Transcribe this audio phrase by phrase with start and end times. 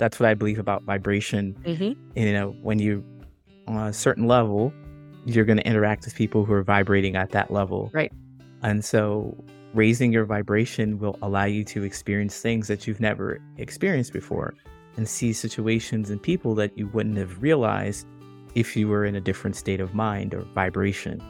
[0.00, 1.54] that's what I believe about vibration.
[1.62, 2.18] Mm-hmm.
[2.18, 3.04] You know, when you
[3.68, 4.72] on a certain level,
[5.26, 7.90] you're going to interact with people who are vibrating at that level.
[7.92, 8.10] Right.
[8.62, 9.36] And so
[9.74, 14.54] raising your vibration will allow you to experience things that you've never experienced before
[14.96, 18.06] and see situations and people that you wouldn't have realized
[18.54, 21.22] if you were in a different state of mind or vibration.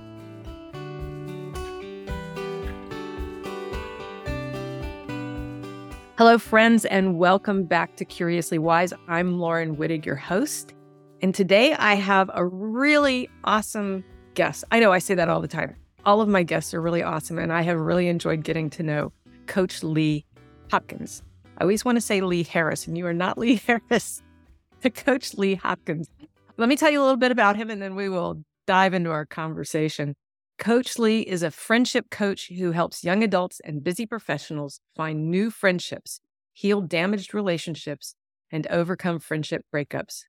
[6.21, 8.93] Hello, friends, and welcome back to Curiously Wise.
[9.09, 10.75] I'm Laurin Wittig, your host.
[11.23, 14.65] And today I have a really awesome guest.
[14.71, 15.75] I know I say that all the time.
[16.05, 19.15] All of my guests are really awesome, and I have really enjoyed getting to know
[19.47, 20.27] Coach Lee
[20.71, 21.23] Hopkins.
[21.57, 24.23] I always want to say Lee Harris, and you are not Lee Harris,
[24.95, 26.11] Coach Lee Hopkins.
[26.59, 29.09] Let me tell you a little bit about him, and then we will dive into
[29.09, 30.15] our conversation.
[30.61, 35.51] Coach Lee is a friendship coach who helps young adults and busy professionals find new
[35.51, 36.21] friendships,
[36.53, 38.15] heal damaged relationships,
[38.53, 40.25] and overcome friendship breakups.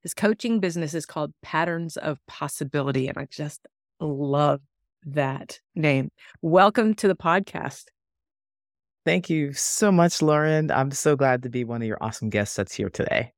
[0.00, 3.66] His coaching business is called Patterns of Possibility, and I just
[3.98, 4.60] love
[5.04, 6.10] that name.
[6.42, 7.86] Welcome to the podcast.
[9.04, 10.70] Thank you so much, Laurin.
[10.70, 13.32] I'm so glad to be one of your awesome guests that's here today.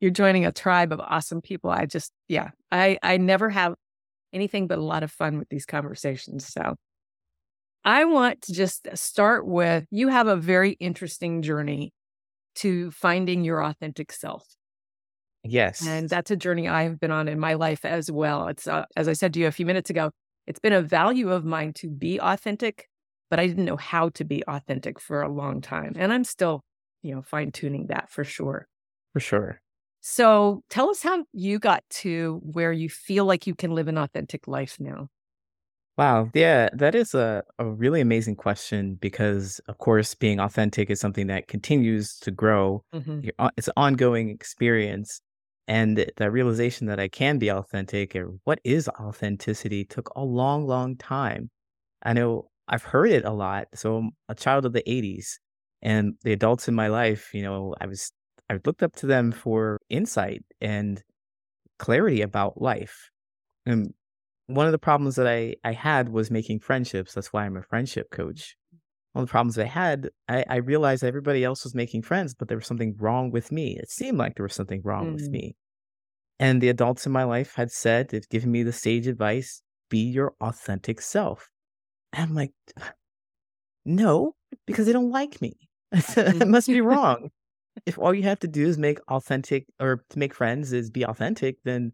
[0.00, 1.70] You're joining a tribe of awesome people.
[1.70, 3.76] I just, yeah, I, I never have
[4.36, 6.46] anything but a lot of fun with these conversations.
[6.46, 6.76] So
[7.84, 11.92] I want to just start with you have a very interesting journey
[12.56, 14.44] to finding your authentic self.
[15.44, 15.86] Yes.
[15.86, 18.48] And that's a journey I've been on in my life as well.
[18.48, 20.10] It's, uh, as I said to you a few minutes ago,
[20.46, 22.88] it's been a value of mine to be authentic,
[23.30, 25.92] but I didn't know how to be authentic for a long time.
[25.96, 26.62] And I'm still,
[27.02, 28.66] you know, fine tuning that for sure.
[29.12, 29.60] For sure.
[30.08, 33.98] So tell us how you got to where you feel like you can live an
[33.98, 35.08] authentic life now.
[35.98, 36.30] Wow.
[36.34, 41.26] Yeah, that is a, a really amazing question because, of course, being authentic is something
[41.28, 42.84] that continues to grow.
[42.92, 43.26] Mhm.
[43.56, 45.20] It's an ongoing experience.
[45.68, 50.22] And th- the realization that I can be authentic or what is authenticity took a
[50.22, 51.50] long, long time.
[52.02, 53.68] I know I've heard it a lot.
[53.74, 55.40] So I'm a child of the 80s
[55.82, 58.12] and the adults in my life, you know, I was,
[58.48, 61.02] I looked up to them for insight and
[61.78, 63.10] clarity about life.
[63.64, 63.92] And
[64.46, 67.14] one of the problems that I, I had was making friendships.
[67.14, 68.56] That's why I'm a friendship coach.
[69.12, 72.48] One of the problems I had, I, I realized everybody else was making friends, but
[72.48, 73.76] there was something wrong with me.
[73.78, 75.32] It seemed like there was something wrong with Mm.
[75.32, 75.56] me.
[76.38, 80.00] And the adults in my life had said, they've given me the sage advice be
[80.00, 81.48] your authentic self.
[82.12, 82.52] And I'm like,
[83.84, 84.34] no,
[84.66, 85.68] because they don't like me.
[85.92, 87.30] it must be wrong.
[87.84, 91.04] If all you have to do is make authentic or to make friends is be
[91.04, 91.92] authentic, then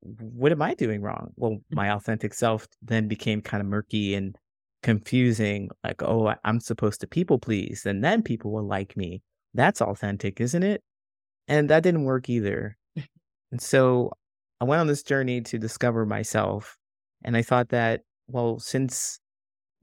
[0.00, 1.32] what am I doing wrong?
[1.36, 1.62] Well, mm.
[1.70, 4.36] my authentic self then became kind of murky and
[4.82, 5.70] confusing.
[5.82, 9.22] Like, oh, I'm supposed to people please, and then people will like me.
[9.54, 10.82] That's authentic, isn't it?
[11.48, 12.76] And that didn't work either.
[13.50, 14.12] And so
[14.60, 16.76] I went on this journey to discover myself.
[17.24, 19.20] And I thought that, well, since,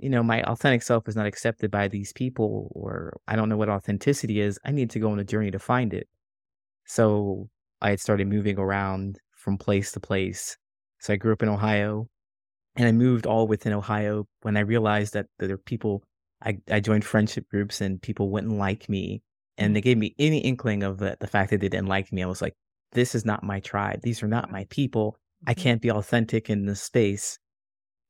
[0.03, 3.57] you know, my authentic self is not accepted by these people, or I don't know
[3.57, 6.07] what authenticity is, I need to go on a journey to find it.
[6.85, 7.49] So
[7.81, 10.57] I had started moving around from place to place.
[10.99, 12.07] So I grew up in Ohio
[12.75, 16.03] and I moved all within Ohio when I realized that there were people,
[16.43, 19.21] I, I joined friendship groups and people wouldn't like me.
[19.57, 22.23] And they gave me any inkling of the, the fact that they didn't like me.
[22.23, 22.55] I was like,
[22.93, 24.01] this is not my tribe.
[24.03, 25.17] These are not my people.
[25.47, 25.57] I Mhm.
[25.57, 27.39] can't be authentic in this space.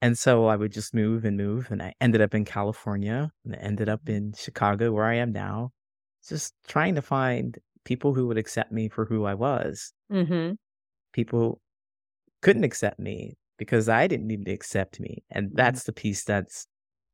[0.03, 1.71] And so I would just move and move.
[1.71, 5.33] And I ended up in California and I ended up in Chicago, where I am
[5.33, 5.71] now,
[6.27, 9.93] just trying to find people who would accept me for who I was.
[10.09, 10.55] Mhm.
[11.13, 11.61] People
[12.41, 15.23] couldn't accept me because I didn't need to accept me.
[15.31, 15.55] And Mhm.
[15.55, 16.67] that's the piece that's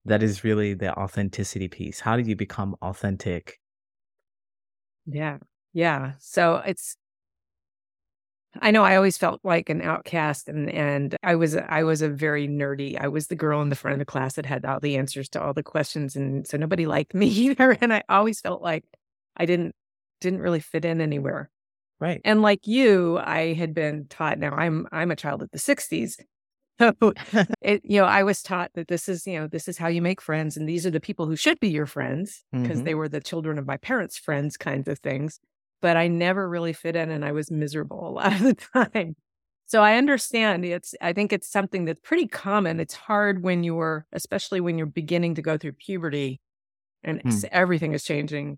[0.06, 2.00] that is really the authenticity piece.
[2.01, 3.59] How do you become authentic?
[5.06, 5.39] Yeah.
[5.73, 6.13] Yeah.
[6.19, 6.95] So it's
[8.61, 12.09] I know I always felt like an outcast and and I was I was a
[12.09, 12.99] very nerdy.
[12.99, 15.29] I was the girl in the front of the class that had all the answers
[15.29, 18.85] to all the questions and so nobody liked me either and I always felt like
[19.38, 19.75] I didn't
[20.21, 21.50] didn't really fit in anywhere.
[22.00, 22.21] Right.
[22.25, 26.19] And like you, I had been taught now I'm I'm a child of the 60s.
[26.79, 26.94] So
[27.62, 30.01] it you know, I was taught that this is, you know, this is how you
[30.01, 32.85] make friends and these are the people who should be your friends because Mhm.
[32.85, 35.39] they were the children of my parents' friends kinds of things.
[35.81, 39.15] But I never really fit in and I was miserable a lot of the time.
[39.65, 42.79] So I understand it's I think it's something that's pretty common.
[42.79, 46.41] It's hard when you're especially when you're beginning to go through puberty
[47.03, 48.57] and s- everything is changing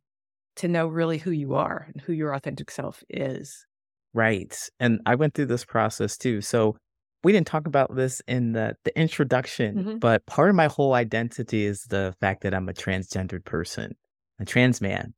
[0.57, 3.65] to know really who you are and who your authentic self is.
[4.13, 4.57] Right.
[4.79, 6.41] And I went through this process too.
[6.41, 6.77] So
[7.23, 9.99] we didn't talk about this in the, the introduction, Mhm.
[9.99, 13.95] but part of my whole identity is the fact that I'm a transgendered person,
[14.39, 15.13] a trans man.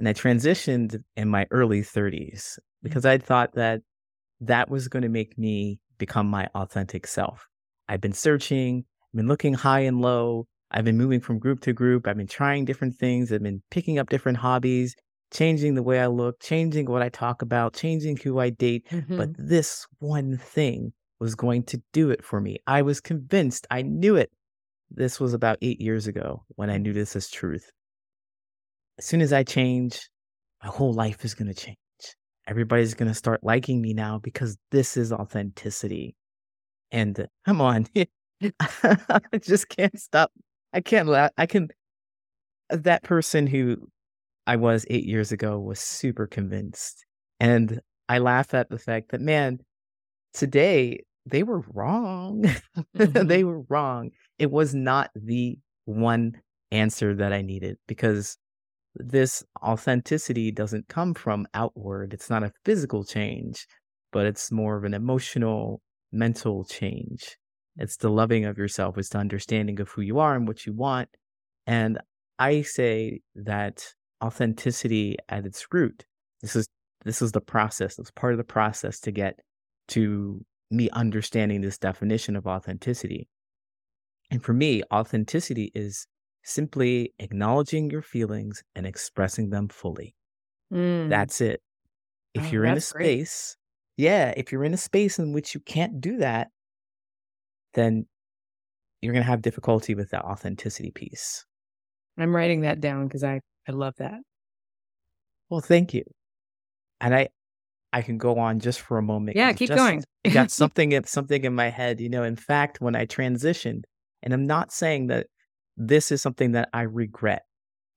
[0.00, 3.82] And I transitioned in my early 30s because I thought that
[4.40, 7.46] that was going to make me become my authentic self.
[7.86, 10.46] I've been searching, I've been looking high and low.
[10.70, 12.08] I've been moving from group to group.
[12.08, 13.30] I've been trying different things.
[13.30, 14.96] I've been picking up different hobbies,
[15.34, 18.86] changing the way I look, changing what I talk about, changing who I date.
[18.88, 19.18] Mhm.
[19.18, 22.56] But this one thing was going to do it for me.
[22.66, 23.66] I was convinced.
[23.70, 24.30] I knew it.
[24.90, 27.70] This was about eight years ago when I knew this as truth.
[29.00, 30.10] As soon as I change,
[30.62, 31.78] my whole life is going to change.
[32.46, 36.14] Everybody's going to start liking me now because this is authenticity.
[36.92, 37.86] And uh, come on,
[38.70, 40.30] I just can't stop.
[40.74, 41.30] I can't laugh.
[41.38, 41.68] I can.
[42.68, 43.88] That person who
[44.46, 47.06] I was eight years ago was super convinced.
[47.40, 47.80] And
[48.10, 49.60] I laugh at the fact that, man,
[50.34, 52.44] today they were wrong.
[52.96, 53.28] Mhm.
[53.28, 54.10] they were wrong.
[54.38, 58.36] It was not the one answer that I needed because
[58.94, 62.12] this authenticity doesn't come from outward.
[62.12, 63.66] It's not a physical change,
[64.12, 65.80] but it's more of an emotional,
[66.12, 67.36] mental change.
[67.76, 70.72] It's the loving of yourself, it's the understanding of who you are and what you
[70.72, 71.08] want.
[71.66, 71.98] And
[72.38, 73.86] I say that
[74.22, 76.04] authenticity at its root,
[76.40, 76.66] this is
[77.04, 77.98] this is the process.
[77.98, 79.38] It's part of the process to get
[79.88, 83.28] to me understanding this definition of authenticity.
[84.30, 86.06] And for me, authenticity is
[86.42, 90.14] simply acknowledging your feelings and expressing them fully.
[90.72, 91.08] Mm.
[91.10, 91.60] That's it.
[92.34, 93.04] If Oh, you're in a that's great.
[93.26, 93.56] space,
[93.96, 96.48] yeah, if you're in a space in which you can't do that,
[97.74, 98.06] then
[99.02, 101.44] you're going to have difficulty with that authenticity piece.
[102.18, 104.20] I'm writing that down because I, I love that.
[105.48, 106.04] Well, thank you.
[107.00, 107.28] And I
[107.92, 109.36] I can go on just for a moment.
[109.36, 110.04] Yeah, keep just- going.
[110.22, 112.00] it got something in something in my head.
[112.00, 113.82] You know, in fact, when I transitioned,
[114.22, 115.26] and I'm not saying that
[115.76, 117.44] this is something that I regret.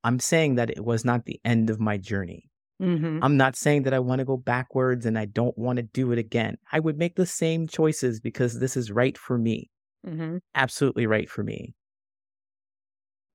[0.03, 2.51] I'm saying that it was not the end of my journey.
[2.79, 5.83] hmm I'm not saying that I want to go backwards and I don't want to
[5.83, 6.57] do it again.
[6.71, 9.71] I would make the same choices because this is right for me.
[10.05, 11.75] hmm Absolutely right for me.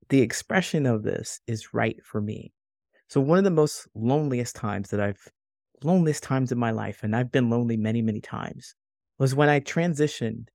[0.09, 2.53] The expression of this is right for me.
[3.09, 5.29] So one of the most loneliest times that I've
[5.83, 8.75] loneliest times in my life, and I've been lonely many, many times,
[9.19, 10.49] was when I transitioned.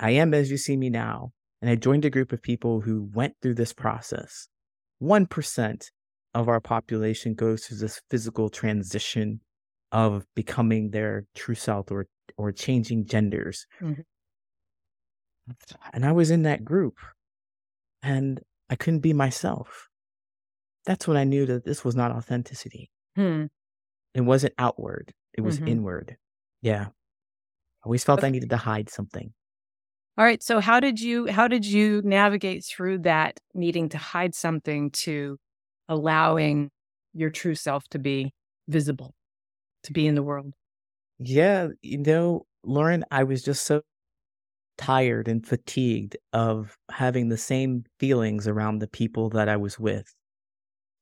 [0.00, 1.32] I am as you see me now,
[1.64, 4.48] and I joined a group of people who went through this process.
[5.02, 5.90] 1%
[6.34, 9.40] of our population goes through this physical transition
[9.90, 12.06] of becoming their true self or
[12.36, 13.66] or changing genders.
[13.80, 14.04] Mhm.
[15.94, 16.98] And I was in that group
[18.02, 19.88] and I couldn't be myself.
[20.84, 22.90] That's when I knew that this was not authenticity.
[23.16, 23.46] Hmm.
[24.12, 25.68] It wasn't outward, it was Mhm.
[25.70, 26.16] inward.
[26.60, 26.88] Yeah.
[26.88, 29.32] I always felt I needed to hide something.
[30.16, 30.42] All right.
[30.42, 35.38] So how did you how did you navigate through that needing to hide something to
[35.88, 36.70] allowing
[37.12, 38.32] your true self to be
[38.68, 39.14] visible,
[39.84, 40.54] to be in the world?
[41.18, 43.82] Yeah, you know, Laurin, I was just so
[44.78, 50.14] tired and fatigued of having the same feelings around the people that I was with.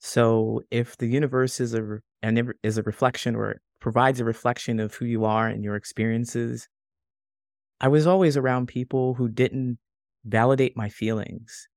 [0.01, 4.95] So if the universe is a and is a reflection or provides a reflection of
[4.95, 6.69] who you are and your experiences,
[7.83, 9.79] I was always around people who didn't
[10.25, 11.69] validate my feelings.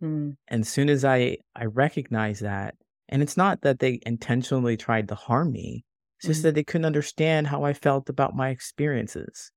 [0.00, 0.30] Hmm.
[0.48, 2.76] And as soon as I I recognized that,
[3.08, 5.84] and it's not that they intentionally tried to harm me,
[6.18, 6.42] it's just Mhm.
[6.42, 9.50] that they couldn't understand how I felt about my experiences.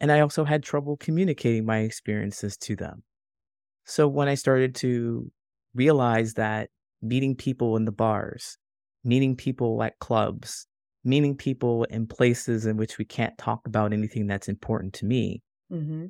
[0.00, 3.04] And I also had trouble communicating my experiences to them.
[3.86, 5.30] So when I started to
[5.74, 6.70] realize that
[7.02, 8.58] meeting people in the bars,
[9.04, 10.66] meeting people at clubs,
[11.08, 15.42] meeting people in places in which we can't talk about anything that's important to me,
[15.70, 16.06] hmm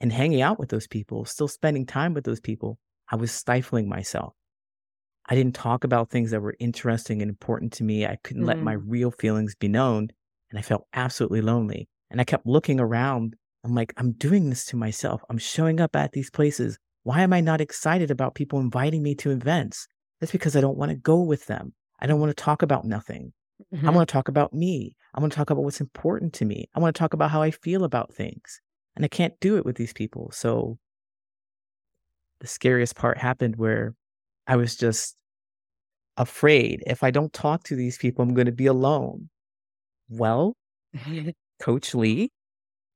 [0.00, 2.78] and hanging out with those people, still spending time with those people,
[3.10, 4.34] I was stifling myself.
[5.28, 8.06] I didn't talk about things that were interesting and important to me.
[8.06, 10.08] I couldn't let my real feelings be known.
[10.50, 11.88] And I felt absolutely lonely.
[12.10, 13.36] And I kept looking around.
[13.64, 15.22] I'm like, I'm doing this to myself.
[15.28, 16.78] I'm showing up at these places.
[17.02, 19.86] Why am I not excited about people inviting me to events?
[20.20, 21.74] That's because I don't want to go with them.
[22.00, 23.32] I don't want to talk about nothing.
[23.84, 24.94] I want to talk about me.
[25.14, 26.68] I want to talk about what's important to me.
[26.74, 28.60] I want to talk about how I feel about things.
[28.96, 30.30] And I can't do it with these people.
[30.32, 30.78] So
[32.40, 33.94] the scariest part happened where
[34.46, 35.16] I was just
[36.16, 39.30] afraid if I don't talk to these people, I'm going to be alone.
[40.08, 40.54] Well,
[41.60, 42.30] Coach Lee,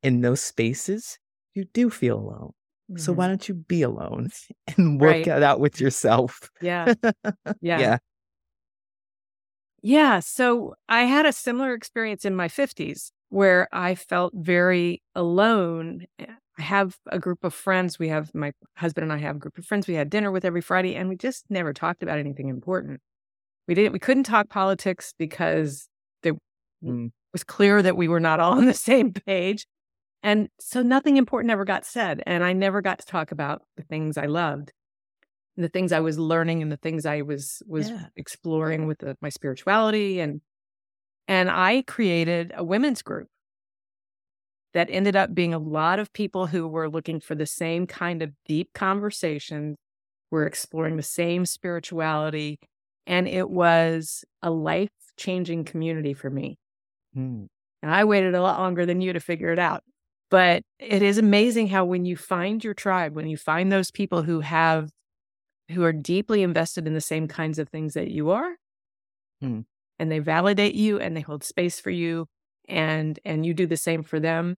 [0.03, 1.19] in those spaces,
[1.55, 2.53] you do feel alone.
[2.97, 3.17] So Mhm.
[3.17, 4.31] why don't you be alone
[4.77, 5.27] and work Right.
[5.27, 6.51] it out with yourself?
[6.61, 6.95] Yeah.
[7.61, 7.79] Yeah.
[7.81, 7.99] yeah.
[9.83, 10.21] Yeah.
[10.21, 16.07] So I had a similar experience in my 50s where I felt very alone.
[16.19, 16.27] Eh,
[16.59, 17.99] I have a group of friends.
[17.99, 20.45] We have my husband and I have a group of friends we had dinner with
[20.45, 23.01] every Friday, and we just never talked about anything important.
[23.69, 25.89] We didn't we couldn't talk politics because
[26.25, 26.35] it
[26.85, 27.13] Mm.
[27.33, 29.67] was clear that we were not all on the same page.
[30.23, 32.23] And so nothing important ever got said.
[32.27, 34.73] And I never got to talk about the things I loved,
[35.57, 38.09] the things I was learning and the things I was was Yeah.
[38.17, 40.41] exploring with the, my spirituality and
[41.29, 43.29] and I created a women's group
[44.75, 48.23] that ended up being a lot of people who were looking for the same kind
[48.23, 49.77] of deep conversations,
[50.31, 52.59] were exploring the same spirituality,
[53.07, 56.57] and it was a life changing community for me.
[57.17, 57.49] Mm.
[57.83, 59.83] And I waited a lot longer than you to figure it out.
[60.31, 64.23] But it is amazing how when you find your tribe, when you find those people
[64.23, 64.91] who have
[65.73, 68.57] who are deeply invested in the same kinds of things that you are,
[69.41, 69.63] Mm.
[69.99, 72.27] and they validate you and they hold space for you
[72.69, 74.57] and and you do the same for them,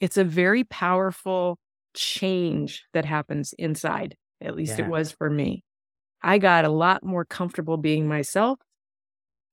[0.00, 1.58] it's a very powerful
[1.94, 4.16] change that happens inside.
[4.42, 4.80] At least Yeah.
[4.80, 5.64] it was for me.
[6.22, 8.58] I got a lot more comfortable being myself.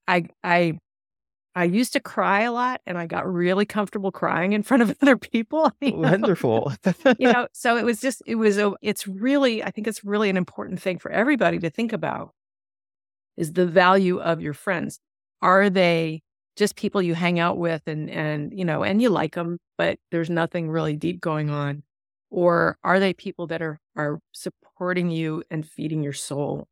[0.08, 0.78] I I
[1.56, 4.94] I used to cry a lot and I got really comfortable crying in front of
[5.02, 5.72] other people.
[5.80, 6.10] you know?
[6.10, 6.74] Wonderful.
[7.18, 10.28] you know, so it was just, it was, a, it's really, I think it's really
[10.28, 12.34] an important thing for everybody to think about
[13.38, 15.00] is the value of your friends.
[15.40, 16.22] Are they
[16.56, 19.98] just people you hang out with and, and, you know, and you like them, but
[20.10, 21.82] there's nothing really deep going on?
[22.30, 26.68] Or are they people that are, are supporting you and feeding your soul?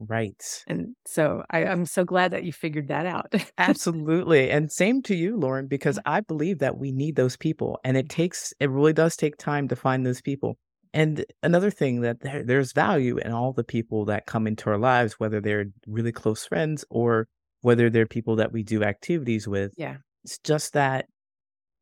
[0.00, 0.42] Right.
[0.68, 3.32] And so I, I'm so glad that you figured that out.
[3.58, 4.50] Absolutely.
[4.50, 6.02] And same to you, Laurin, because mm.
[6.06, 7.80] I believe that we need those people.
[7.84, 8.10] And it mm.
[8.10, 10.56] takes, it really does take time to find those people.
[10.94, 14.78] And another thing that there, there's value in all the people that come into our
[14.78, 17.26] lives, whether they're really close friends or
[17.60, 19.72] whether they're people that we do activities with.
[19.76, 19.96] yeah.
[20.24, 21.06] It's just that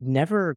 [0.01, 0.57] never,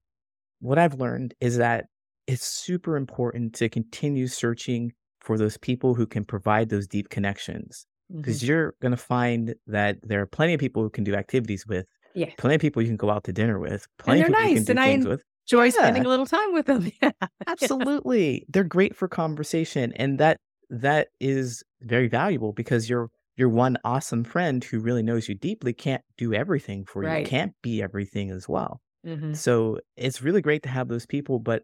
[0.60, 1.86] what I've learned is that
[2.28, 7.86] it's super important to continue searching for those people who can provide those deep connections
[8.16, 11.68] because you're going to find that there are plenty of people who can do activities
[11.68, 11.86] with,
[12.16, 12.32] Yeah.
[12.40, 14.56] plenty of people you can go out to dinner with, plenty of they're people you
[14.56, 14.72] can nice, do
[15.02, 15.24] and I with.
[15.48, 16.92] Joy spending a little time with them.
[17.04, 17.12] Yeah.
[17.48, 18.46] Absolutely.
[18.50, 20.38] They're great for conversation and that
[20.70, 25.72] that is very valuable because your your one awesome friend who really knows you deeply
[25.74, 27.26] can't do everything for you.
[27.26, 28.82] Can't be everything as well.
[29.06, 29.36] Mhm.
[29.36, 31.64] So it's really great to have those people, but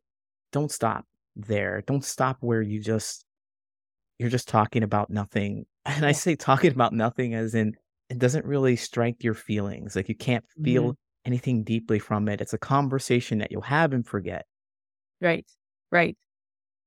[0.54, 1.84] don't stop there.
[1.86, 3.26] Don't stop where you just
[4.20, 5.66] you're just talking about nothing.
[5.88, 7.76] And I say talking about nothing as in
[8.10, 9.96] it doesn't really strike your feelings.
[9.96, 10.96] Like you can't feel Mhm.
[11.26, 12.42] anything deeply from it.
[12.42, 14.46] It's a conversation that you'll have and forget.
[15.22, 15.50] Right.
[15.92, 16.18] Right.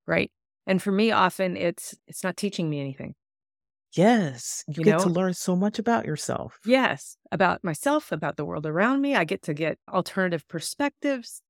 [0.07, 0.31] Right.
[0.67, 3.15] And for me, often it's it's not teaching me anything.
[3.93, 6.59] Yes, you, You get to learn so much about yourself.
[6.63, 9.15] Yes, about myself, about the world around me.
[9.15, 11.41] I get to get alternative perspectives.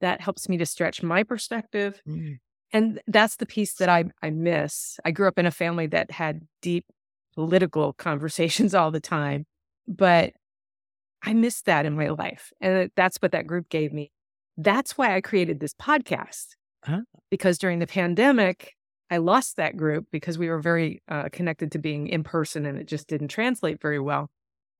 [0.00, 2.02] That helps me to stretch my perspective.
[2.06, 2.38] Mm,
[2.76, 5.00] And that's the piece that I I miss.
[5.02, 6.84] I grew up in a family that had deep
[7.34, 9.46] political conversations all the time,
[9.88, 10.34] but
[11.22, 12.52] I missed that in my life.
[12.60, 14.12] And that's what that group gave me.
[14.58, 16.48] That's why I created this podcast.
[16.84, 17.00] Huh?
[17.30, 18.74] Because during the pandemic,
[19.10, 22.78] I lost that group because we were very uh, connected to being in person and
[22.78, 24.28] it just didn't translate very well.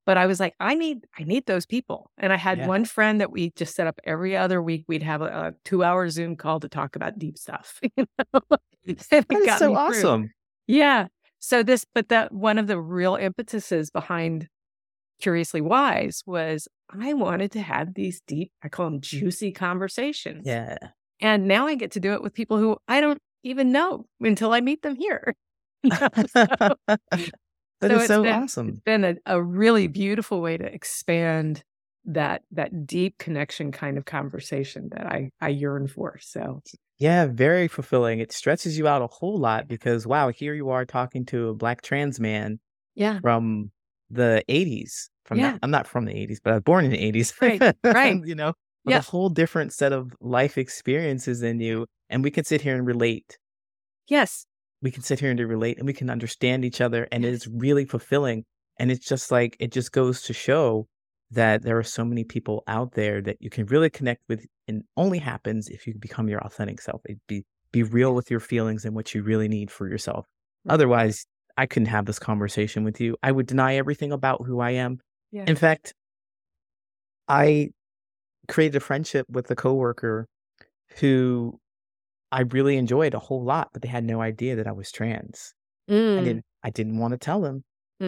[0.07, 2.09] But I was like, I need, I need those people.
[2.17, 2.67] And I had Yeah.
[2.67, 4.85] one friend that we just set up every other week.
[4.87, 7.79] We'd have a, a two-hour Zoom call to talk about deep stuff.
[7.97, 8.39] You know,
[8.85, 9.75] That is so me through.
[9.75, 10.31] awesome.
[10.65, 11.07] Yeah.
[11.39, 14.47] So this, but that one of the real impetuses behind
[15.19, 20.43] Curiously Wise was I wanted to have these deep, I call them juicy conversations.
[20.45, 20.77] Yeah.
[21.19, 24.53] And now I get to do it with people who I don't even know until
[24.53, 25.35] I meet them here.
[26.33, 26.75] So-
[27.81, 28.69] That so is so been- awesome.
[28.69, 31.63] It's been a, a really beautiful way to expand
[32.05, 36.17] that that deep connection kind of conversation that I I yearn for.
[36.21, 36.61] So
[36.97, 38.19] Yeah, very fulfilling.
[38.19, 41.53] It stretches you out a whole lot because wow, here you are talking to a
[41.53, 42.59] black trans man
[42.95, 43.71] yeah, from
[44.09, 45.09] the 80s.
[45.25, 45.51] From Yeah.
[45.51, 47.33] not, I'm not from the 80s, but I was born in the 80s.
[47.41, 48.17] Right, right.
[48.25, 48.53] you know,
[48.85, 48.99] with Yeah.
[48.99, 51.85] a whole different set of life experiences in you.
[52.09, 53.37] And we can sit here and relate.
[54.07, 54.45] yes,
[54.81, 57.07] We can sit here and relate and we can understand each other.
[57.11, 58.45] And it's really fulfilling.
[58.79, 60.87] And it's just like, it just goes to show
[61.31, 64.45] that there are so many people out there that you can really connect with.
[64.67, 67.01] And only happens if you become your authentic self.
[67.05, 70.25] It be, be real with your feelings and what you really need for yourself.
[70.69, 71.25] Otherwise,
[71.57, 73.17] I couldn't have this conversation with you.
[73.23, 74.99] I would deny everything about who I am.
[75.31, 75.45] Yeah.
[75.47, 75.93] In fact,
[77.27, 77.69] I
[78.47, 80.27] created a friendship with a coworker
[80.99, 81.59] who
[82.31, 85.53] I really enjoyed a whole lot, but they had no idea that I was trans.
[86.17, 87.63] I Mm, didn't I didn't want to tell them.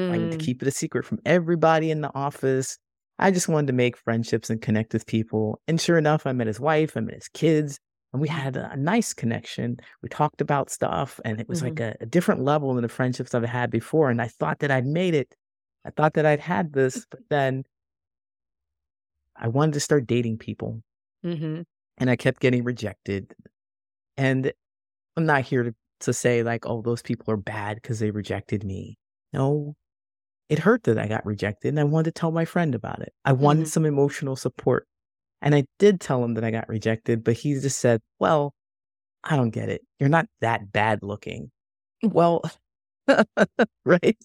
[0.10, 2.78] I wanted to mm, keep it a secret from everybody in the office.
[3.20, 5.62] I just wanted to make friendships and connect with people.
[5.68, 7.80] And sure enough, I met his wife, I met his kids,
[8.14, 9.78] and we had a, nice connection.
[10.04, 13.36] We talked about stuff, and it was like a, a different level than the friendships
[13.36, 14.10] I've had before.
[14.10, 15.36] And I thought that I'd made it.
[15.86, 17.66] I thought that I'd had this, but then
[19.36, 20.84] I wanted to start dating people
[21.24, 21.62] Mm-hmm.
[21.98, 23.34] and I kept getting rejected.
[24.20, 24.54] And
[25.18, 28.64] I'm not here to, to say, like, oh, those people are bad because they rejected
[28.64, 28.98] me.
[29.34, 29.76] No,
[30.50, 33.14] it hurt that I got rejected and I wanted to tell my friend about it.
[33.26, 33.70] I wanted Mhm.
[33.70, 34.88] some emotional support.
[35.42, 38.54] And I did tell him that I got rejected, but he just said, well,
[39.24, 39.84] I don't get it.
[40.00, 41.52] You're not that bad looking.
[42.04, 42.44] Well,
[43.86, 44.18] right?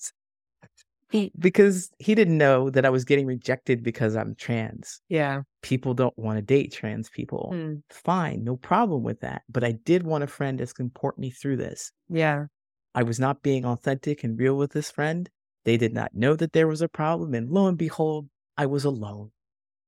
[1.38, 5.00] Because he didn't know that I was getting rejected because I'm trans.
[5.08, 5.42] Yeah.
[5.62, 7.52] People don't want to date trans people.
[7.54, 7.82] Mm.
[7.90, 9.42] Fine, no problem with that.
[9.48, 11.92] But I did want a friend that can support me through this.
[12.08, 12.46] Yeah.
[12.94, 15.28] I was not being authentic and real with this friend.
[15.64, 17.34] They did not know that there was a problem.
[17.34, 19.30] And lo and behold, I was alone.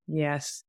[0.06, 0.64] Yes.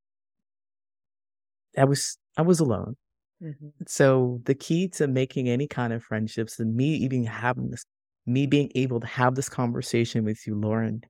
[1.77, 2.95] I was I was alone.
[3.41, 3.71] Mhm.
[3.87, 7.85] So the key to making any kind of friendships and me even having this
[8.27, 11.01] me being able to have this conversation with you, Laurin,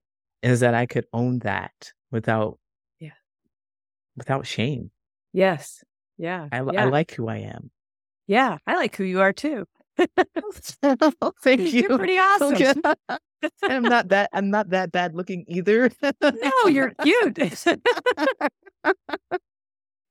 [0.43, 2.59] is that I could own that without
[2.99, 3.11] Yeah.
[4.15, 4.91] without shame.
[5.33, 5.83] Yes.
[6.17, 6.47] Yeah.
[6.51, 6.83] I, yeah.
[6.83, 7.71] I like who I am.
[8.27, 8.57] yeah.
[8.67, 9.65] I like who you are too.
[10.83, 11.81] Oh, thank you.
[11.81, 12.81] You're pretty awesome.
[13.63, 15.89] I'm not that I'm not that bad looking either.
[16.21, 17.37] No, you're cute.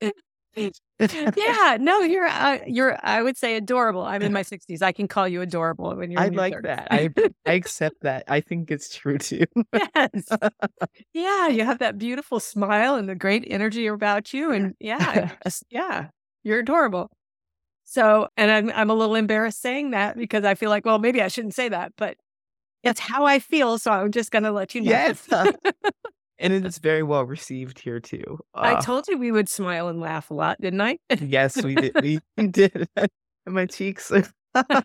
[0.57, 1.77] yeah.
[1.81, 2.99] No, you're uh, you're.
[3.03, 4.03] I would say adorable.
[4.03, 4.83] I'm in my 60s.
[4.83, 6.21] I can call you adorable when you're.
[6.21, 6.63] I like 30s.
[6.63, 6.89] that.
[6.91, 7.11] I
[7.47, 8.25] I accept that.
[8.29, 9.45] I think it's true too.
[9.73, 10.29] yes.
[11.13, 15.65] Yeah, you have that beautiful smile and the great energy about you, and yeah, just-
[15.71, 16.09] yeah,
[16.43, 17.11] you're adorable.
[17.85, 21.23] So, and I'm I'm a little embarrassed saying that because I feel like, well, maybe
[21.23, 22.17] I shouldn't say that, but
[22.83, 23.79] it's how I feel.
[23.79, 24.91] So I'm just gonna let you know.
[24.91, 25.27] Yes.
[26.39, 28.39] And it is very well received here too.
[28.63, 30.99] I Uh, told you we would smile and laugh a lot, didn't I?
[31.21, 31.97] yes, we did.
[32.01, 32.89] We did.
[32.97, 34.13] And my cheeks.
[34.55, 34.83] I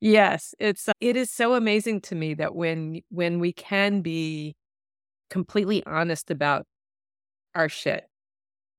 [0.00, 4.56] yes, it's uh, it is so amazing to me that when when we can be
[5.30, 6.66] completely honest about
[7.54, 8.06] our shit,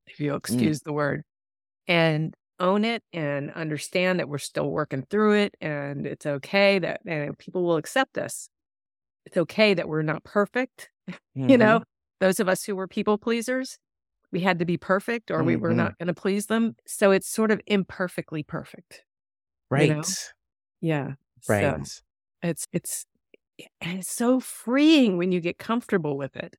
[0.07, 1.23] if you'll excuse the word,
[1.87, 7.01] and own it and understand that we're still working through it and it's okay that
[7.05, 8.49] and people will accept us.
[9.25, 10.89] It's okay that we're not perfect.
[11.47, 11.59] You Mhm.
[11.59, 11.83] know,
[12.19, 13.79] those of us who were people pleasers,
[14.31, 15.75] we had to be perfect or we were Mhm.
[15.75, 16.75] not going to please them.
[16.87, 19.05] So it's sort of imperfectly perfect.
[19.69, 19.97] right.
[19.97, 20.15] know?
[20.81, 21.15] Yeah.
[21.41, 22.01] So Right.
[22.43, 23.05] it's it's
[23.81, 26.55] and it's so freeing when you get comfortable with it.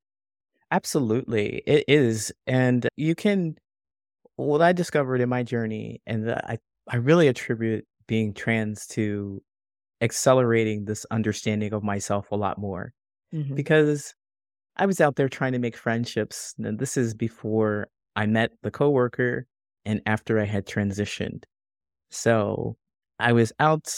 [0.70, 1.62] Absolutely.
[1.66, 2.32] It is.
[2.46, 3.56] And you can,
[4.36, 9.42] what I discovered in my journey, and I, I really attribute being trans to
[10.00, 12.92] accelerating this understanding of myself a lot more
[13.32, 13.54] Mhm.
[13.54, 14.14] because
[14.76, 16.54] I was out there trying to make friendships.
[16.58, 19.46] And this is before I met the coworker
[19.84, 21.44] and after I had transitioned.
[22.10, 22.76] So
[23.18, 23.92] I was out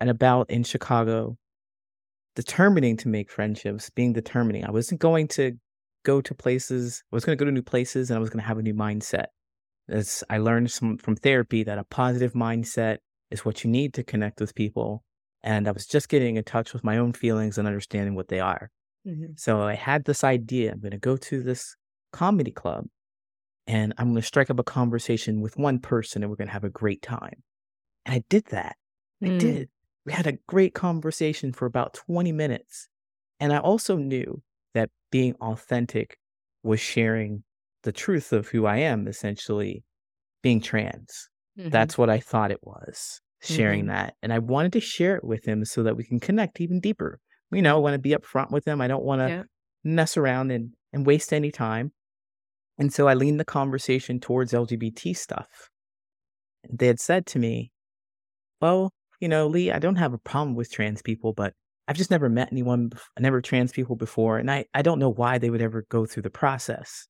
[0.00, 1.36] and about in Chicago,
[2.34, 4.64] determining to make friendships, being determining.
[4.64, 5.52] I wasn't going to
[6.04, 8.40] go to places, I was going to go to new places and I was going
[8.42, 9.26] to have a new mindset.
[9.88, 12.98] As I learned some, from therapy that a positive mindset
[13.30, 15.02] is what you need to connect with people.
[15.46, 18.40] And I was just getting in touch with my own feelings and understanding what they
[18.40, 18.70] are.
[19.04, 19.36] Mhm.
[19.36, 20.72] So I had this idea.
[20.72, 21.76] I'm going to go to this
[22.12, 22.86] comedy club
[23.66, 26.52] and I'm going to strike up a conversation with one person and we're going to
[26.54, 27.42] have a great time.
[28.06, 28.76] And I did that.
[29.24, 29.36] I Mm.
[29.38, 29.70] did.
[30.06, 32.88] We had a great conversation for about 20 minutes.
[33.40, 34.42] And I also knew
[34.74, 36.18] that being authentic
[36.62, 37.44] was sharing
[37.84, 39.84] the truth of who I am, essentially
[40.42, 41.30] being trans.
[41.56, 41.70] Mhm.
[41.70, 43.88] That's what I thought it was, sharing Mhm.
[43.88, 44.14] that.
[44.22, 47.20] And I wanted to share it with him so that we can connect even deeper.
[47.50, 48.80] You know, I want to be upfront with him.
[48.80, 49.42] I don't want to Yeah.
[49.84, 51.92] mess around and, and waste any time.
[52.78, 55.70] And so I leaned the conversation towards LGBT stuff.
[56.68, 57.72] They had said to me,
[58.60, 61.54] Well, you know, Lee, I don't have a problem with trans people, but
[61.88, 64.38] I've just never met anyone, never trans people before.
[64.38, 67.06] And I, I don't know why they would ever go through the process.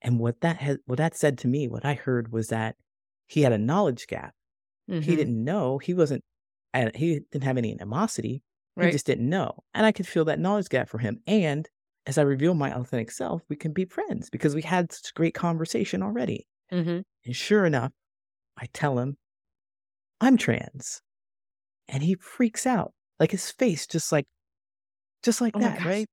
[0.00, 2.76] And what that had, what that said to me, what I heard was that
[3.26, 4.34] he had a knowledge gap.
[5.00, 5.16] He Mhm.
[5.16, 5.78] didn't know.
[5.78, 6.24] He wasn't,
[6.74, 8.42] and he didn't have any animosity.
[8.80, 8.92] He Right.
[8.92, 9.64] just didn't know.
[9.74, 11.22] And I could feel that knowledge gap for him.
[11.26, 11.68] And
[12.06, 15.14] as I reveal my authentic self, we can be friends because we had such a
[15.14, 16.46] great conversation already.
[16.70, 17.04] Mhm.
[17.24, 17.92] And sure enough,
[18.58, 19.18] I tell him,
[20.20, 21.02] I'm trans.
[21.88, 22.94] And he freaks out.
[23.20, 24.26] Like his face just like
[25.22, 26.06] just like Oh that, right?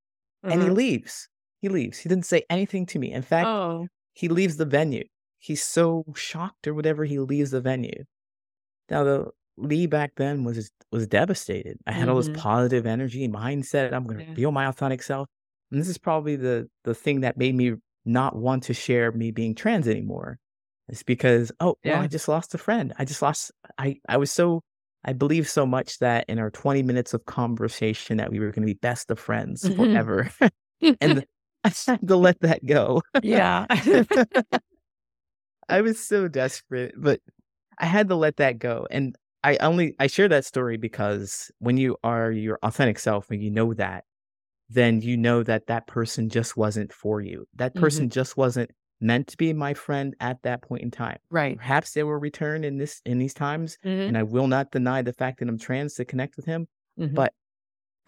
[0.49, 0.75] And he Uh-huh.
[0.75, 1.29] leaves.
[1.61, 1.99] He leaves.
[1.99, 3.11] He didn't say anything to me.
[3.13, 3.87] In fact, Oh.
[4.13, 5.05] he leaves the venue.
[5.39, 8.05] He's so shocked or whatever, he leaves the venue.
[8.89, 11.77] Now the Lee back then was was devastated.
[11.87, 12.33] I had all this Mhm.
[12.33, 13.93] positive energy and mindset.
[13.93, 14.29] I'm gonna Yeah.
[14.35, 15.27] reveal my authentic self.
[15.71, 17.75] And this is probably the the thing that made me
[18.05, 20.39] not want to share me being trans anymore.
[20.87, 22.01] It's because, oh, well, Yeah.
[22.01, 22.93] I just lost a friend.
[22.97, 24.61] I just lost I I was so
[25.05, 28.63] I believe so much that in our 20 minutes of conversation that we were going
[28.67, 29.75] to be best of friends Mhm.
[29.75, 30.31] forever.
[31.01, 31.25] and
[31.65, 33.01] I had to let that go.
[33.21, 33.67] yeah.
[35.67, 37.21] I was so desperate, but
[37.79, 38.87] I had to let that go.
[38.91, 43.41] And I only I share that story because when you are your authentic self and
[43.43, 44.05] you know that,
[44.69, 47.47] then you know that that person just wasn't for you.
[47.55, 47.81] That Mhm.
[47.81, 51.19] person just wasn't meant to be my friend at that point in time.
[51.31, 51.57] right.
[51.57, 54.09] Perhaps they will return in this in these times, Mhm.
[54.09, 56.67] and I will not deny the fact that I'm trans to connect with him.
[56.97, 57.15] Mhm.
[57.15, 57.33] But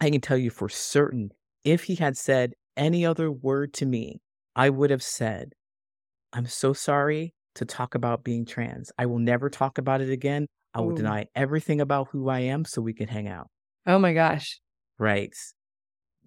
[0.00, 1.32] I can tell you for certain,
[1.64, 4.22] if he had said any other word to me,
[4.56, 5.54] I would have said,
[6.32, 8.90] I'm so sorry to talk about being trans.
[8.98, 10.46] I will never talk about it again.
[10.74, 10.96] I will Ooh.
[10.96, 13.48] deny everything about who I am so we can hang out.
[13.86, 14.60] oh my gosh.
[14.98, 15.34] Right.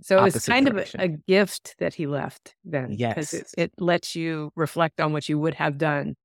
[0.01, 2.95] So it was kind of a, a gift that he left then.
[2.97, 6.15] Because it, it lets you reflect on what you would have done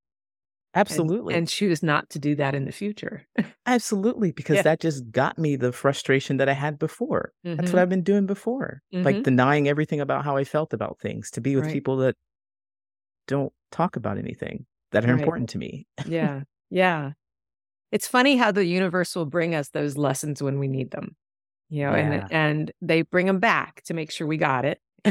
[0.75, 1.35] Absolutely.
[1.35, 3.27] and choose not to do that in the future.
[3.67, 4.33] Absolutely.
[4.33, 4.63] Because Yeah.
[4.63, 7.33] that just got me the frustration that I had before.
[7.45, 7.73] That's Mhm.
[7.73, 8.83] what I've been doing before.
[8.93, 9.05] Mhm.
[9.05, 11.73] Like denying everything about how I felt about things to be with Right.
[11.73, 12.17] people that
[13.27, 15.21] don't talk about anything that are Right.
[15.21, 15.87] important to me.
[16.07, 16.43] yeah.
[16.71, 17.13] Yeah.
[17.93, 21.17] It's funny how the universe will bring us those lessons when we need them.
[21.69, 21.99] You know, Yeah.
[21.99, 24.81] and and they bring them back to make sure we got it.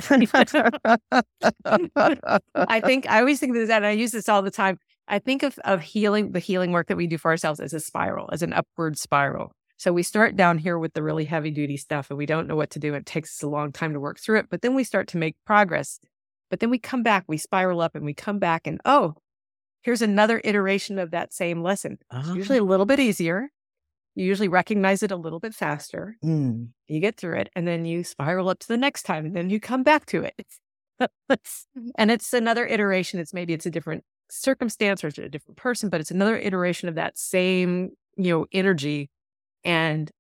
[2.56, 4.78] I think I always think of that, and I use this all the time.
[5.08, 7.80] I think of of healing, the healing work that we do for ourselves as a
[7.80, 9.52] spiral, as an upward spiral.
[9.78, 12.56] So we start down here with the really heavy duty stuff, and we don't know
[12.56, 12.94] what to do.
[12.94, 15.18] It takes us a long time to work through it, but then we start to
[15.18, 16.00] make progress.
[16.50, 19.16] But then we come back, we spiral up, and we come back, and oh,
[19.82, 21.98] here's another iteration of that same lesson.
[22.14, 23.50] It's usually a little bit easier.
[24.16, 26.18] You usually recognize it a little bit faster.
[26.24, 26.70] Mm.
[26.88, 29.50] You get through it, and then you spiral up to the next time, and then
[29.50, 30.46] you come back to it.
[31.98, 33.20] and it's another iteration.
[33.20, 36.90] It's maybe it's a different circumstance or it's a different person, but it's another iteration
[36.90, 39.10] of that same, you know, energy.
[39.64, 40.12] And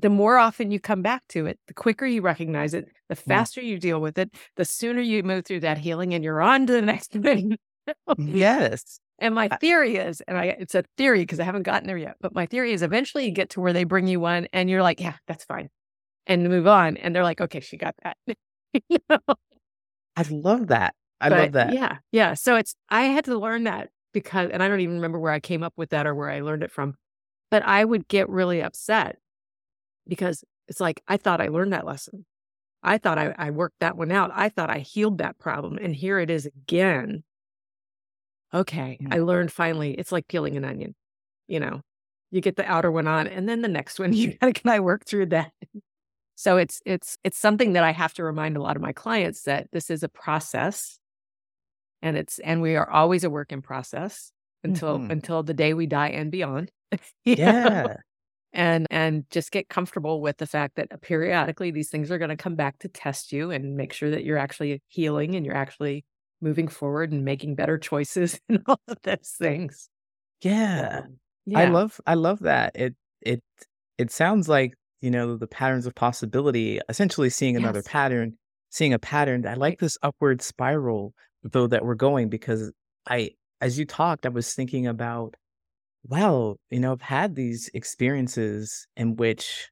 [0.00, 3.60] the more often you come back to it, the quicker you recognize it, the faster
[3.60, 6.72] you deal with it, the sooner you move through that healing and you're on to
[6.72, 7.56] the next thing.
[8.18, 9.00] Yes.
[9.20, 12.16] And my theory is, and I it's a theory because I haven't gotten there yet,
[12.20, 14.82] but my theory is eventually you get to where they bring you one and you're
[14.82, 15.70] like, yeah, that's fine.
[16.26, 16.96] And move on.
[16.96, 18.16] And they're like, okay, she got that.
[18.88, 19.18] You know?
[20.14, 20.94] I love that.
[21.20, 21.72] I But love that.
[21.72, 21.98] Yeah.
[22.12, 22.34] Yeah.
[22.34, 25.40] So it's I had to learn that because and I don't even remember where I
[25.40, 26.94] came up with that or where I learned it from.
[27.50, 29.16] But I would get really upset
[30.06, 32.26] because it's like I thought I learned that lesson.
[32.82, 34.30] I thought I, I worked that one out.
[34.34, 35.78] I thought I healed that problem.
[35.78, 37.24] And here it is again.
[38.54, 38.98] Okay.
[39.02, 39.14] Mm.
[39.14, 39.92] I learned finally.
[39.94, 40.94] It's like peeling an onion.
[41.48, 41.80] You know,
[42.30, 44.80] you get the outer one on and then the next one, you gotta can I
[44.80, 45.52] work through that?
[46.36, 49.42] So it's it's it's something that I have to remind a lot of my clients
[49.44, 50.98] that this is a process
[52.02, 54.32] and it's and we are always a work in process
[54.64, 55.10] until Mhm.
[55.10, 56.70] until the day we die and beyond.
[57.24, 57.42] You know?
[57.42, 57.96] Yeah.
[58.54, 62.36] and and just get comfortable with the fact that periodically these things are going to
[62.36, 66.04] come back to test you and make sure that you're actually healing and you're actually
[66.40, 69.90] moving forward and making better choices and all of those things.
[70.42, 71.02] Yeah.
[71.02, 71.18] Um,
[71.54, 72.72] I love I love that.
[72.76, 73.42] It it
[73.98, 77.84] it sounds like, you know, the patterns of possibility, essentially seeing another Yes.
[77.84, 78.36] pattern,
[78.70, 79.46] seeing a pattern.
[79.46, 82.72] I like this upward spiral though that we're going because
[83.08, 85.34] I as you talked, I was thinking about
[86.04, 89.70] well, you know, I've had these experiences in which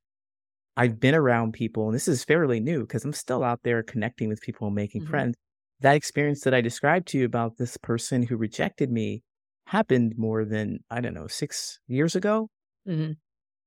[0.77, 4.29] I've been around people, and this is fairly new because I'm still out there connecting
[4.29, 5.03] with people and making Mhm.
[5.03, 5.37] friends.
[5.81, 9.23] That experience that I described to you about this person who rejected me
[9.67, 12.51] happened more than, I don't know, six years ago.
[12.87, 13.17] Mhm.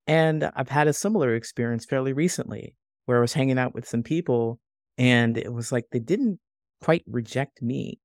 [0.08, 4.04] And I've had a similar experience fairly recently where I was hanging out with some
[4.04, 4.60] people
[4.98, 6.39] and it was like they didn't
[6.82, 8.00] quite reject me,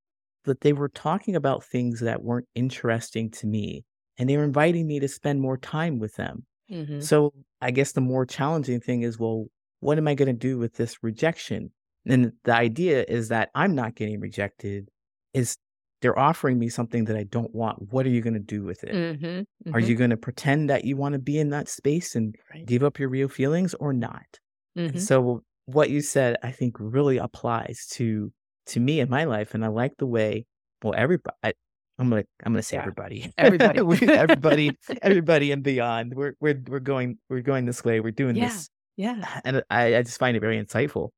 [0.45, 3.85] but they were talking about things that weren't interesting to me.
[4.19, 6.47] And they were inviting me to spend more time with them.
[6.69, 7.09] Mhm.
[7.09, 9.47] So I guess the more challenging thing is, well,
[9.81, 11.73] what am I going to do with this rejection?
[12.07, 14.89] And the idea is that I'm not getting rejected,
[15.33, 15.57] is
[16.03, 17.91] they're offering me something that I don't want.
[17.93, 18.93] What are you going to do with it?
[18.95, 19.47] Mhm.
[19.73, 19.89] Are Mhm.
[19.89, 22.67] you going to pretend that you want to be in that space and Right.
[22.67, 24.39] give up your real feelings or not?
[24.77, 24.99] Mhm.
[25.01, 28.33] so what you said, I think really applies to
[28.67, 29.55] to me in my life.
[29.55, 30.47] And I like the way,
[30.83, 31.53] well, everybody, I,
[31.99, 32.81] I'm gonna I'm gonna say Yeah.
[32.83, 33.81] everybody, Everybody.
[33.83, 36.15] We- everybody, everybody and beyond.
[36.15, 38.01] We're we're we're going we're going this way.
[38.01, 38.49] We're doing Yeah.
[38.49, 39.41] this, Yeah.
[39.45, 41.11] and I I just find it very insightful.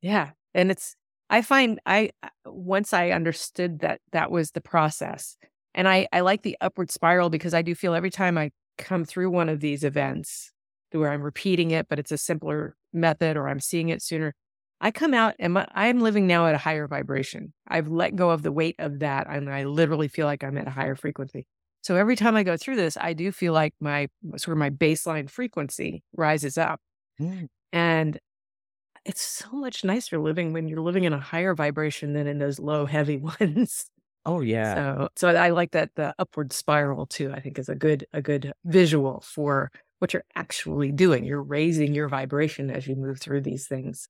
[0.00, 0.30] Yeah.
[0.54, 0.94] And it's,
[1.30, 5.36] I find I, I- once I understood that that was the process,
[5.74, 9.04] and I, I like the upward spiral because I do feel every time I come
[9.04, 10.50] through one of these events
[10.92, 14.34] where I'm repeating it, but it's a simpler method or I'm seeing it sooner,
[14.80, 17.52] I come out and my, I'm living now at a higher vibration.
[17.66, 19.26] I've let go of the weight of that.
[19.28, 21.46] And I literally feel like I'm at a higher frequency.
[21.82, 24.70] So every time I go through this, I do feel like my sort of my
[24.70, 26.80] baseline frequency rises up.
[27.20, 27.48] Mm.
[27.72, 28.18] And
[29.08, 32.58] it's so much nicer living when you're living in a higher vibration than in those
[32.58, 33.86] low, heavy ones.
[34.26, 34.74] Oh yeah.
[34.74, 38.20] So so I like that the upward spiral too, I think is a good a
[38.20, 41.24] good visual for what you're actually doing.
[41.24, 44.06] You're raising your vibration as you move through these things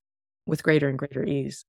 [0.47, 1.65] with greater and greater ease.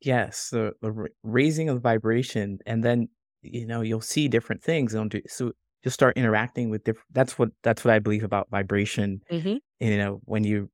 [0.00, 3.08] Yes, the, the raising of the vibration, and then
[3.42, 4.94] you know you'll see different things.
[4.94, 5.52] And so
[5.84, 7.06] you'll start interacting with different.
[7.12, 9.20] That's what that's what I believe about vibration.
[9.30, 9.56] Mm-hmm.
[9.78, 10.70] You know, when you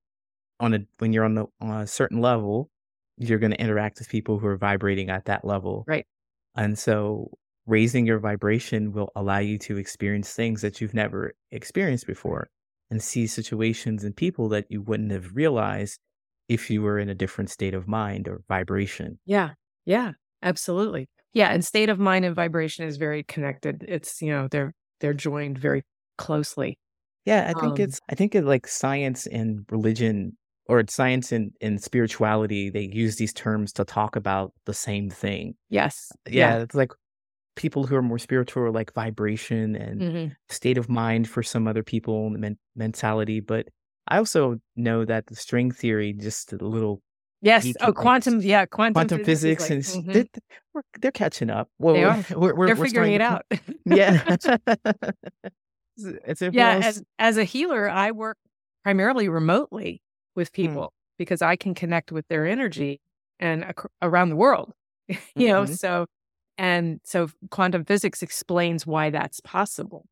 [0.60, 2.70] on a when you're on the on a certain level,
[3.18, 6.06] you're going to interact with people who are vibrating at that level, Right.
[6.56, 7.30] and so
[7.66, 12.50] raising your vibration will allow you to experience things that you've never experienced before,
[12.90, 16.00] and see situations and people that you wouldn't have realized
[16.48, 19.18] if you were in a different state of mind or vibration.
[19.26, 19.54] Yeah.
[19.84, 20.12] Yeah.
[20.42, 21.08] Absolutely.
[21.32, 21.48] Yeah.
[21.52, 23.84] And state of mind and vibration is very connected.
[23.86, 25.82] It's, you know, they're they're joined very
[26.16, 26.78] closely.
[27.24, 30.36] Yeah, I think Um it's I think it like science and religion
[30.68, 35.11] or it's science and, and spirituality, they use these terms to talk about the same
[35.11, 35.54] thing.
[35.70, 36.12] yes.
[36.28, 36.57] Yeah.
[36.57, 36.92] Yeah, it's like
[37.57, 41.68] people who are more spiritual are like vibration and hmm state of mind for some
[41.68, 43.40] other people, and men- mentality.
[43.40, 43.68] But
[44.07, 47.02] I also know that the string theory, just a little
[47.40, 47.76] Yes.
[47.81, 48.40] Oh, quantum.
[48.40, 48.66] Yeah.
[48.66, 50.40] Quantum, quantum physics, and like, s- mhm, they,
[50.74, 51.68] we're, they're catching up.
[51.78, 52.24] they Well, are.
[52.38, 53.44] we're we're, They're we're figuring it to, out.
[53.85, 54.37] yeah.
[55.96, 58.38] It's if Yeah, as as a healer, I work
[58.85, 60.00] primarily remotely
[60.38, 63.01] with Mm, people because I can connect with their energy
[63.40, 64.72] and ac- around the world.
[65.37, 65.79] you know, mhm.
[65.79, 66.07] so
[66.59, 70.07] and so quantum physics explains why that's possible.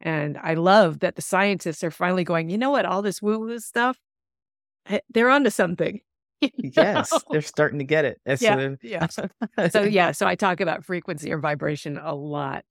[0.00, 3.58] And I love that the scientists are finally going, you know what, all this woo-woo
[3.60, 3.98] stuff,
[4.86, 6.00] eh, they're onto something.
[6.42, 8.20] you Yes, they're starting to get it.
[8.40, 9.06] Yeah, they're- yeah.
[9.70, 12.64] So yeah, so I talk about frequency or vibration a lot.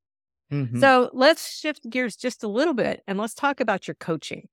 [0.52, 0.80] Mhm.
[0.80, 4.48] So let's shift gears just a little bit and let's talk about your coaching.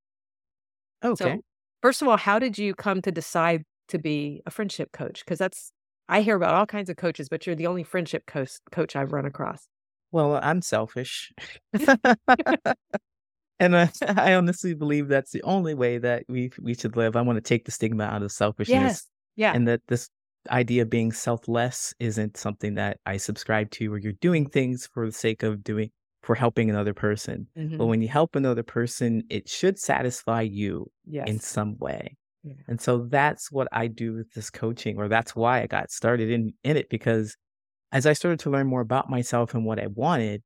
[1.05, 1.37] Okay.
[1.37, 1.43] So,
[1.83, 5.25] first of all, how did you come to decide to be a friendship coach?
[5.25, 5.73] Because that's,
[6.09, 9.13] I hear about all kinds of coaches, but you're the only friendship coach, coach I've
[9.13, 9.67] run across.
[10.13, 11.33] Well, I'm selfish.
[13.59, 17.17] and I, I honestly believe that's the only way that we we should live.
[17.17, 19.07] I want to take the stigma out of selfishness Yes.
[19.37, 19.53] Yeah.
[19.55, 20.09] and that this
[20.51, 25.07] idea of being selfless isn't something that I subscribe to where you're doing things for
[25.07, 25.91] the sake of doing
[26.27, 27.49] for helping another person.
[27.79, 27.89] But Mhm.
[27.89, 30.93] when you help another person, it should satisfy you
[31.27, 32.17] in some way.
[32.45, 32.55] Yeah.
[32.69, 36.31] And so that's what I do with this coaching, or that's why I got started
[36.31, 36.89] in, in it.
[36.91, 37.37] Because
[37.93, 40.43] as I started to learn more about myself and what I wanted,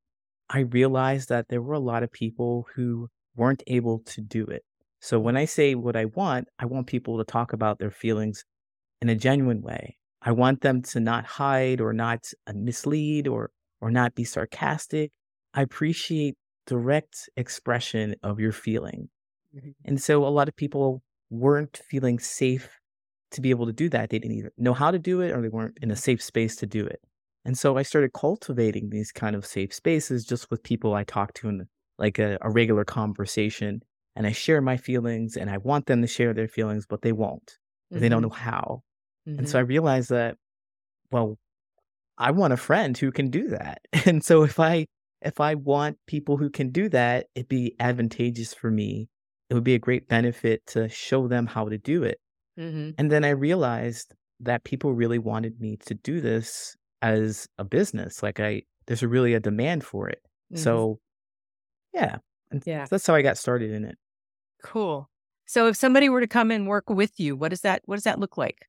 [0.51, 4.65] I realized that there were a lot of people who weren't able to do it.
[5.01, 8.45] So when I say what I want, I want people to talk about their feelings
[9.03, 9.99] in a genuine way.
[10.23, 13.51] I want them to not hide or not mislead or
[13.83, 15.13] or not be sarcastic.
[15.55, 16.37] I appreciate
[16.67, 19.09] direct expression of your feeling.
[19.53, 19.75] Mhm.
[19.85, 22.81] And so a lot of people weren't feeling safe
[23.33, 24.11] to be able to do that.
[24.11, 26.57] They didn't even know how to do it or they weren't in a safe space
[26.57, 27.01] to do it.
[27.45, 31.35] And so I started cultivating these kind of safe spaces just with people I talk
[31.35, 33.83] to in like a, a regular conversation.
[34.17, 37.13] And I share my feelings and I want them to share their feelings, but they
[37.13, 37.59] won't.
[37.95, 38.23] They don't Mhm.
[38.23, 38.83] know how.
[39.39, 39.51] And Mhm.
[39.51, 40.39] so I realized that,
[41.13, 41.39] well,
[42.19, 43.81] I want a friend who can do that.
[44.07, 44.87] And so if I
[45.23, 49.09] if I want people who can do that, it'd be advantageous for me.
[49.49, 52.21] It would be a great benefit to show them how to do it.
[52.59, 52.95] Mhm.
[52.99, 58.23] And then I realized that people really wanted me to do this as a business.
[58.23, 60.23] Like I there's really a demand for it.
[60.53, 60.59] Mhm.
[60.59, 61.01] So
[61.93, 62.19] yeah.
[62.65, 62.87] Yeah.
[62.91, 63.97] that's how I got started in it.
[64.63, 65.09] Cool.
[65.47, 68.05] So if somebody were to come and work with you, what does that what does
[68.05, 68.67] that look like?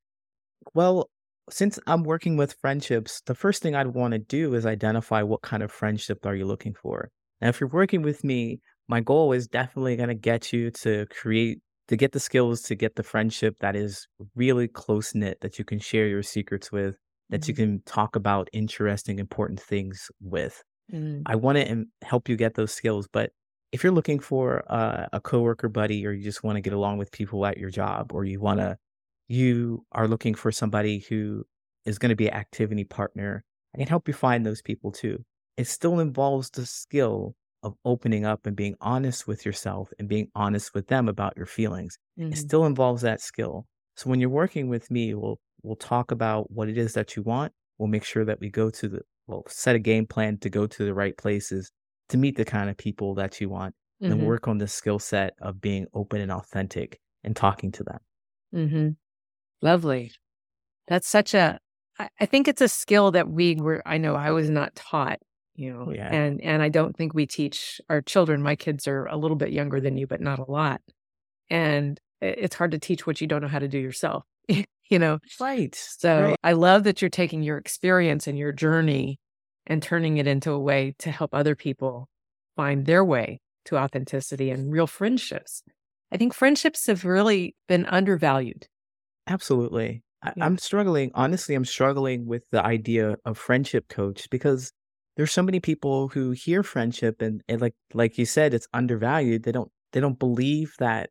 [0.74, 1.10] Well,
[1.50, 5.42] since I'm working with friendships, the first thing I'd want to do is identify what
[5.42, 7.10] kind of friendship are you looking for.
[7.42, 11.06] Now, if you're working with me, my goal is definitely going to get you to
[11.08, 15.58] create, to get the skills to get the friendship that is really close knit, that
[15.60, 16.98] you can share your secrets with,
[17.30, 17.56] that you Mhm.
[17.56, 20.64] can talk about interesting, important things with.
[20.92, 21.26] Mm.
[21.26, 23.08] I want to help you get those skills.
[23.12, 23.32] But
[23.72, 26.98] if you're looking for uh, a coworker buddy, or you just want to get along
[26.98, 28.78] with people at your job, or you want to,
[29.32, 31.46] you are looking for somebody who
[31.86, 35.24] is going to be an activity partner, I can help you find those people too.
[35.58, 40.30] It still involves the skill of opening up and being honest with yourself and being
[40.36, 41.98] honest with them about your feelings.
[42.32, 42.38] It Mhm.
[42.38, 43.68] still involves that skill.
[43.96, 47.22] So when you're working with me, we'll we'll talk about what it is that you
[47.24, 47.54] want.
[47.78, 50.66] We'll make sure that we go to the well, set a game plan to go
[50.68, 51.72] to the right places
[52.10, 54.26] to meet the kind of people that you want, and then Mhm.
[54.26, 58.00] work on the skill set of being open and authentic and talking to them.
[58.52, 58.96] Mhm.
[59.62, 60.12] Lovely.
[60.88, 61.60] That's such a,
[62.00, 65.20] I think it's a skill that we were I know I was not taught
[65.56, 65.86] you know.
[65.88, 66.14] Oh, yeah.
[66.14, 68.42] And and I don't think we teach our children.
[68.42, 70.82] My kids are a little bit younger than you, but not a lot.
[71.50, 74.24] And it's hard to teach what you don't know how to do yourself.
[74.48, 75.20] you know.
[75.40, 75.76] Right.
[75.76, 76.38] So right.
[76.44, 79.20] I love that you're taking your experience and your journey
[79.68, 82.10] and turning it into a way to help other people
[82.56, 85.64] find their way to authenticity and real friendships.
[86.12, 88.68] I think friendships have really been undervalued.
[89.28, 90.04] Absolutely.
[90.24, 90.46] I, Yeah.
[90.46, 91.12] I'm struggling.
[91.14, 94.72] Honestly, I'm struggling with the idea of friendship coach because
[95.18, 99.44] there's so many people who hear friendship and, and like like you said, it's undervalued.
[99.44, 101.10] They don't they don't believe that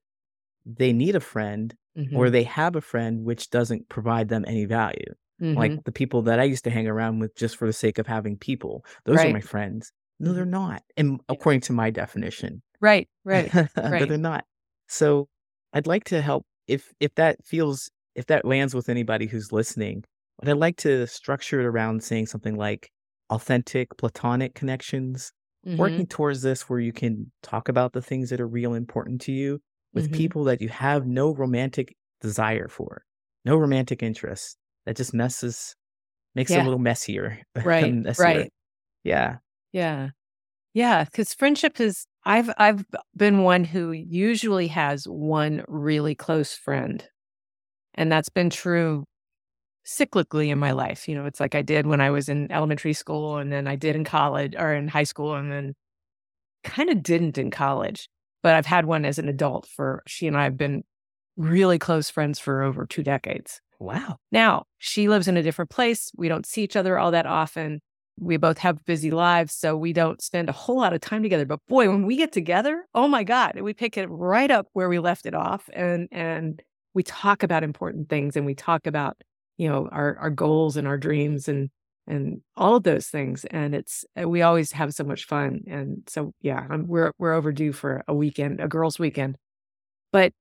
[0.67, 1.75] they need a friend
[2.15, 5.15] or Mhm, they have a friend which doesn't provide them any value.
[5.55, 8.07] Like the people that I used to hang around with just for the sake of
[8.07, 8.85] having people.
[9.07, 9.31] Those are Right.
[9.31, 9.93] my friends.
[10.21, 10.51] No, they're Mhm.
[10.51, 10.83] not.
[10.97, 12.63] And according to my definition.
[12.81, 14.09] Right, right, but right.
[14.09, 14.45] they're not.
[14.89, 15.29] So
[15.73, 20.05] I'd like to help if if that feels if that lands with anybody who's listening,
[20.39, 22.91] but I'd like to structure it around saying something like
[23.31, 25.33] authentic platonic connections,
[25.65, 29.21] Mhm, working towards this where you can talk about the things that are real important
[29.23, 29.61] to you
[29.95, 30.11] with mhm.
[30.11, 33.05] people that you have no romantic desire for,
[33.45, 34.57] no romantic interest.
[34.87, 35.77] That just messes
[36.35, 37.43] makes it a little messier.
[37.63, 38.11] Right, messier.
[38.17, 38.53] right.
[39.05, 39.39] Yeah.
[39.73, 40.11] Yeah.
[40.75, 42.85] Yeah, because friendship is I've I've
[43.17, 47.09] been one who usually has one really close friend.
[48.01, 49.05] And that's been true
[49.87, 51.07] cyclically in my life.
[51.07, 53.77] You know, it's like I did when I was in elementary school and then I
[53.77, 55.75] did in college or in high school and then
[56.65, 58.09] kind of didn't in college.
[58.43, 60.83] But I've had one as an adult for she and I have been
[61.37, 63.61] really close friends for over two decades.
[63.79, 64.17] Wow.
[64.33, 66.11] Now, she lives in a different place.
[66.17, 67.83] We don't see each other all that often.
[68.19, 71.45] We both have busy lives, so we don't spend a whole lot of time together.
[71.45, 74.89] But boy, when we get together, oh my God, we pick it right up where
[74.89, 76.63] we left it off and and
[76.95, 79.17] we talk about important things and we talk about,
[79.57, 81.71] you know, our our goals and our dreams and
[82.07, 83.45] and all of those things.
[83.51, 85.63] And it's uh, we always have so much fun.
[85.69, 89.37] And so yeah, I'm, we're we're overdue for a weekend, a girls' weekend.
[90.13, 90.33] But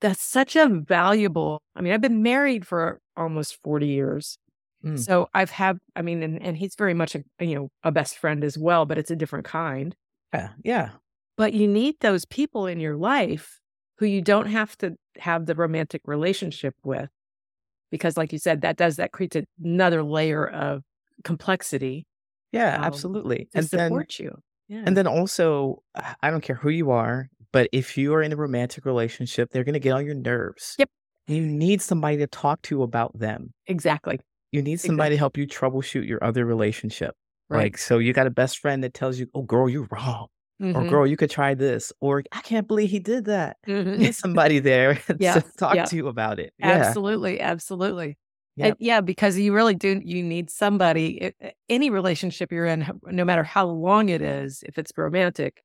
[0.00, 1.62] that's such a valuable.
[1.74, 4.38] I mean, I've been married for almost 40 years.
[4.84, 4.98] Mm.
[4.98, 8.16] So I've had, I mean, and, and he's very much a, you know, a best
[8.16, 9.94] friend as well, but it's a different kind.
[10.32, 10.50] Yeah.
[10.62, 10.90] Yeah.
[11.36, 13.60] But you need those people in your life
[13.98, 17.08] who you don't have to have the romantic relationship with.
[17.90, 20.82] Because, like you said, that does, that creates another layer of
[21.24, 22.06] complexity
[22.52, 22.76] Yeah.
[22.76, 23.48] um, Absolutely.
[23.54, 24.38] And then support you.
[24.68, 24.82] Yeah.
[24.84, 25.82] And then also,
[26.22, 29.64] I don't care who you are, but if you are in a romantic relationship, they're
[29.64, 30.74] going to get on your nerves.
[30.78, 30.90] Yep.
[31.28, 33.52] You need somebody to talk to about them.
[33.66, 34.20] exactly.
[34.52, 37.14] You need somebody to help you troubleshoot your other relationship.
[37.50, 37.64] Right.
[37.64, 40.28] Like, so you got a best friend that tells you, oh, girl, you're wrong.
[40.60, 41.92] Or, Mhm, girl, you could try this.
[42.00, 43.56] Or, I can't believe he did that.
[43.66, 43.98] Mhm.
[43.98, 45.84] need somebody there to talk yeah.
[45.84, 46.52] to you about it.
[46.58, 46.68] Yeah.
[46.70, 47.40] Absolutely.
[47.40, 48.18] Absolutely.
[48.60, 48.76] And Yep.
[48.80, 50.00] yeah, because you really do.
[50.04, 51.22] You need somebody.
[51.26, 55.62] i- i- Any relationship you're in, no matter how long it is, if it's romantic,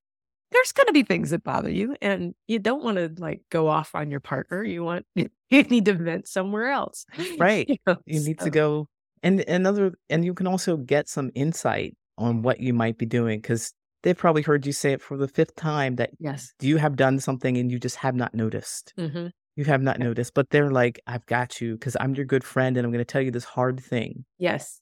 [0.51, 3.67] there's going to be things that bother you, and you don't want to like go
[3.67, 4.63] off on your partner.
[4.63, 7.07] You want you need to vent somewhere else.
[7.39, 7.67] Right.
[7.67, 8.87] You, know, You need to go
[9.23, 13.39] and another and you can also get some insight on what you might be doing
[13.41, 13.73] because
[14.03, 16.53] they've probably heard you say it for the fifth time that Yes.
[16.61, 18.93] you have done something and you just have not noticed.
[18.97, 22.43] hmm You have not noticed, but they're like, I've got you because I'm your good
[22.43, 24.25] friend and I'm going to tell you this hard thing.
[24.37, 24.79] Yes.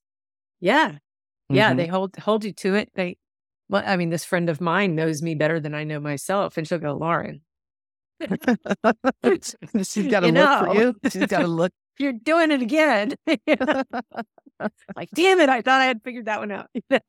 [0.60, 0.98] Yeah.
[1.50, 1.74] Yeah.
[1.74, 1.78] Mhm.
[1.78, 2.90] They hold hold you to it.
[2.96, 3.18] They.
[3.70, 6.68] Well, I mean, this friend of mine knows me better than I know myself, and
[6.68, 7.42] she'll go, Laurin.
[9.84, 10.96] She's got to You look for you.
[11.10, 11.72] She's got to look.
[12.00, 13.14] you're doing it again.
[14.96, 16.68] like, damn it, I thought I had figured that one out.
[16.74, 17.00] you know?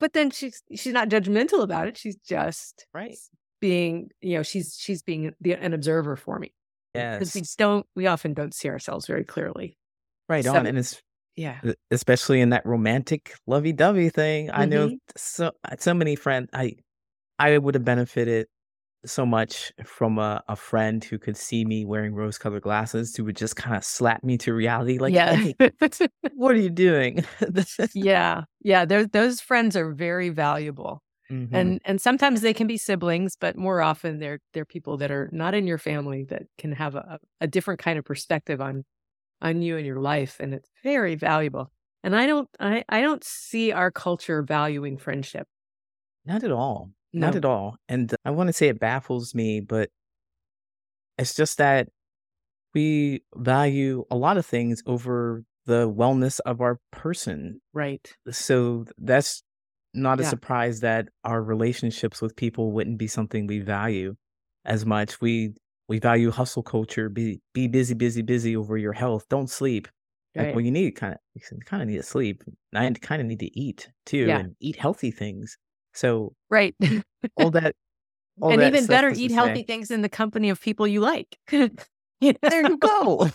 [0.00, 1.96] But then she's she's not judgmental about it.
[1.98, 3.16] She's just Right.
[3.60, 6.52] being, you know, she's she's being the, an observer for me
[6.94, 9.76] because we don't we often don't see ourselves very clearly.
[10.28, 10.66] Right So- on.
[10.66, 11.00] And it's
[11.36, 11.60] Yeah.
[11.90, 14.50] especially in that romantic lovey-dovey thing.
[14.52, 14.98] I know Mhm.
[15.16, 16.48] so so many friends.
[16.52, 16.76] I
[17.38, 18.48] I would have benefited
[19.04, 23.36] so much from a, a friend who could see me wearing rose-colored glasses who would
[23.36, 24.98] just kind of slap me to reality.
[24.98, 25.34] Like, yeah.
[25.34, 25.54] "Hey,
[26.34, 27.24] what are you doing?
[27.94, 28.44] yeah.
[28.62, 28.84] Yeah.
[28.84, 31.02] Those friends are very valuable.
[31.30, 31.50] Mhm.
[31.52, 35.28] And and sometimes they can be siblings, but more often they're they're people that are
[35.32, 38.84] not in your family that can have a, a different kind of perspective on
[39.42, 41.72] on you and your life, and it's very valuable.
[42.04, 45.48] And I don't I, I don't see our culture valuing friendship.
[46.24, 46.92] not at all.
[47.12, 47.76] Not at all.
[47.88, 49.90] And I want to say it baffles me, but
[51.18, 51.88] it's just that
[52.74, 57.60] we value a lot of things over the wellness of our person.
[57.72, 58.12] Right.
[58.30, 59.42] So that's
[59.94, 60.30] not a Yeah.
[60.30, 64.16] surprise that our relationships with people wouldn't be something we value
[64.64, 65.20] as much.
[65.20, 65.54] We
[65.88, 69.26] we value hustle culture, be be busy, busy, busy over your health.
[69.28, 69.88] Don't sleep.
[70.36, 70.54] Like, Right.
[70.54, 72.44] well, you need kind of you kind of need to sleep.
[72.74, 74.38] I kind of need to eat too, Yeah.
[74.38, 75.58] and eat healthy things.
[75.94, 76.74] So Right.
[77.36, 77.74] all that,
[78.40, 81.00] all and that even better, eat healthy say, things in the company of people you
[81.00, 81.36] like.
[82.22, 83.30] You there you go.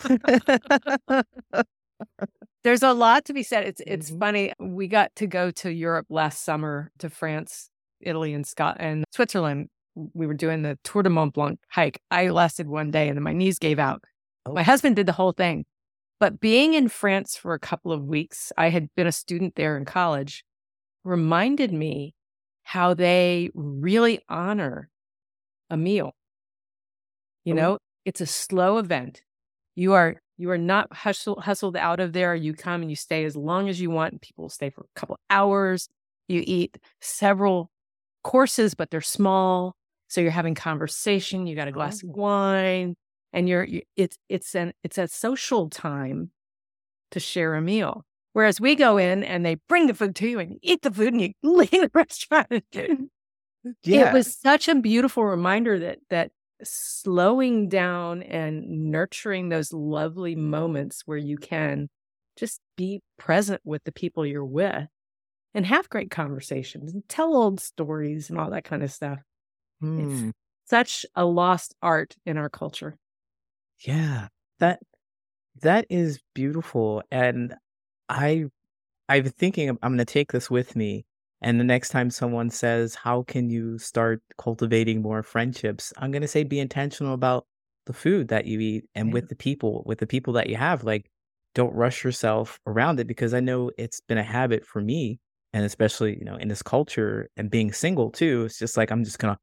[2.62, 3.64] There's a lot to be said.
[3.66, 4.18] It's it's Mhm.
[4.20, 4.52] funny.
[4.60, 7.68] We got to go to Europe last summer to France,
[8.00, 9.68] Italy, and Scotland, and Switzerland.
[10.14, 12.00] We were doing the Tour de Mont Blanc hike.
[12.10, 14.02] I lasted one day and then my knees gave out.
[14.46, 14.64] My Oh.
[14.64, 15.64] husband did the whole thing.
[16.20, 19.76] But being in France for a couple of weeks, I had been a student there
[19.76, 20.44] in college,
[21.04, 22.14] reminded me
[22.66, 24.90] how they really honor
[25.70, 26.14] a meal.
[27.44, 27.56] You Oh.
[27.56, 29.22] know, it's a slow event.
[29.76, 32.34] You are you are not hustle, hustled out of there.
[32.34, 34.20] You come and you stay as long as you want.
[34.22, 35.88] People stay for a couple hours.
[36.28, 37.70] You eat several
[38.24, 39.76] courses, but they're small.
[40.08, 41.46] So you're having conversation.
[41.46, 42.14] You got a glass of Oh.
[42.14, 42.96] wine,
[43.32, 46.32] and you're you, it's it's an it's a social time
[47.12, 48.04] to share a meal.
[48.36, 50.90] Whereas we go in and they bring the food to you and you eat the
[50.92, 52.52] food and you leave the restaurant.
[53.90, 56.32] It was such a beautiful reminder that that
[56.62, 61.88] slowing down and nurturing those lovely moments where you can
[62.36, 64.88] just be present with the people you're with
[65.54, 69.20] and have great conversations and tell old stories and all that kind of stuff.
[69.96, 70.30] It's Hmm.
[70.66, 72.96] such a lost art in our culture.
[73.84, 74.28] Yeah.
[74.58, 74.80] That
[75.62, 77.56] that is beautiful, and
[78.08, 78.46] I
[79.08, 81.06] I've been thinking I'm going to take this with me.
[81.42, 85.92] And the next time someone says, How can you start cultivating more friendships?
[85.98, 87.46] I'm going to say, Be intentional about
[87.86, 90.84] the food that you eat and with the people, with the people that you have.
[90.84, 91.10] Like,
[91.54, 95.20] don't rush yourself around it because I know it's been a habit for me.
[95.54, 99.04] And especially, you know, in this culture and being single too, it's just like, I'm
[99.04, 99.40] just going to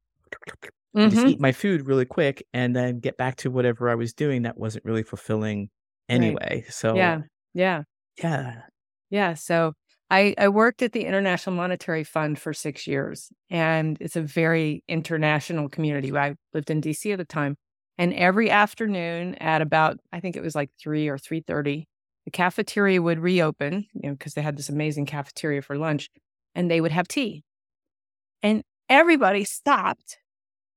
[1.08, 1.26] just Mhm.
[1.26, 4.56] eat my food really quick and then get back to whatever I was doing that
[4.56, 5.70] wasn't really fulfilling
[6.14, 6.40] Right.
[6.40, 6.64] anyway.
[6.70, 7.22] So, Yeah.
[7.54, 7.84] Yeah.
[8.22, 8.62] Yeah.
[9.10, 9.34] Yeah.
[9.34, 9.74] So
[10.10, 14.84] I, I worked at the International Monetary Fund for six years, and it's a very
[14.88, 16.14] international community.
[16.16, 17.56] I lived in DC at the time,
[17.98, 21.86] and every afternoon at about I think it was like three or three thirty,
[22.24, 26.10] the cafeteria would reopen, you know, because they had this amazing cafeteria for lunch,
[26.54, 27.42] and they would have tea,
[28.42, 30.18] and everybody stopped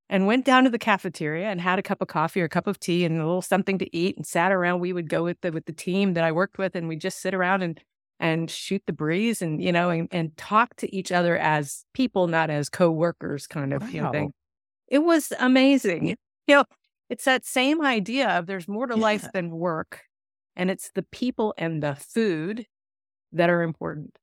[0.10, 2.68] and went down to the cafeteria and had a cup of coffee or a cup
[2.68, 4.80] of tea and a little something to eat and sat around.
[4.80, 7.20] We would go with the with the team that I worked with, and we'd just
[7.22, 7.80] sit around and
[8.20, 12.28] and shoot the breeze and you know and, and talk to each other as people
[12.28, 14.12] not as co-workers kind of you know Wow.
[14.12, 14.34] thing
[14.88, 16.08] it was amazing
[16.48, 16.64] you know
[17.10, 20.02] it's that same idea of there's more to life than work
[20.56, 22.66] and it's the people and the food
[23.32, 24.18] that are important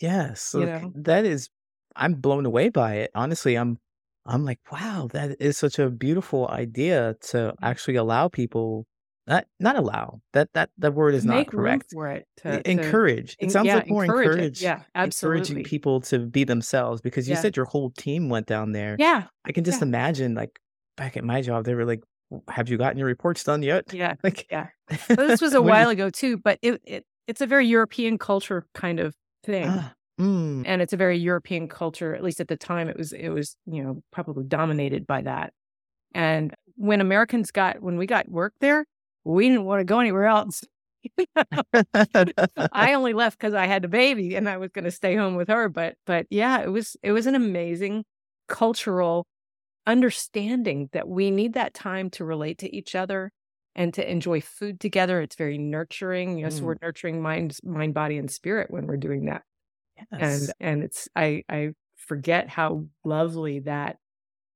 [0.00, 0.54] Yes.
[0.56, 1.48] you know that is,
[1.96, 3.10] I'm blown away by it.
[3.14, 3.78] Honestly, I'm,
[4.26, 7.62] I'm like, wow, that is such a beautiful idea to Mhm.
[7.62, 8.86] actually allow people,
[9.26, 11.92] not, not allow, that, that, that word is not make room correct.
[11.92, 13.36] for it to, to Encourage.
[13.40, 17.34] It sounds yeah like more encourage encourage, yeah encouraging people to be themselves because you
[17.34, 18.96] yeah said your whole team went down there.
[18.96, 20.60] yeah I can just imagine, like,
[20.96, 22.02] back at my job, they were like,
[22.48, 23.84] have you gotten your reports done yet?
[23.90, 24.68] yeah Like, yeah
[25.16, 28.66] well this was a while ago too but it, it it's a very european culture
[28.74, 32.14] kind of thing ah, mm, and it's a very European culture.
[32.14, 35.52] At least at the time, it was it was you know probably dominated by that.
[36.14, 38.86] And when Americans got when we got work there,
[39.24, 40.64] we didn't want to go anywhere else.
[42.72, 45.36] I only left because I had a baby and I was going to stay home
[45.36, 45.68] with her.
[45.68, 48.04] But but yeah, it was it was an amazing
[48.48, 49.26] cultural
[49.86, 53.32] understanding that we need that time to relate to each other
[53.74, 55.20] and to enjoy food together.
[55.22, 56.38] It's very nurturing.
[56.38, 59.42] Yes, Mm, we're nurturing mind, mind, body, and spirit when we're doing that
[60.12, 60.50] yes.
[60.60, 63.96] and it's i i forget how lovely that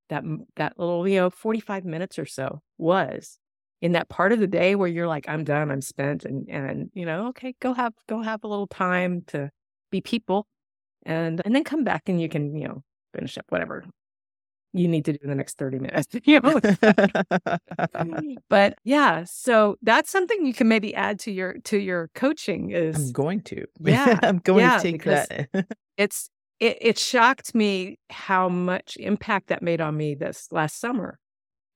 [0.09, 0.25] that
[0.57, 3.39] that little you know 45 minutes or so was
[3.81, 6.91] in that part of the day where you're like i'm done i'm spent and and
[6.95, 9.51] you know okay go have go have a little time to
[9.91, 10.47] be people
[11.07, 12.83] and and then come back and you can you know
[13.15, 13.85] finish up whatever
[14.75, 16.61] you need to do in the next 30 minutes you know
[18.51, 22.97] but yeah so that's something you can maybe add to your to your coaching is
[23.07, 23.65] I'm going to.
[23.81, 25.49] yeah I'm going to take that.
[25.97, 26.29] it's
[26.61, 31.19] it, it shocked me how much impact that made on me this last summer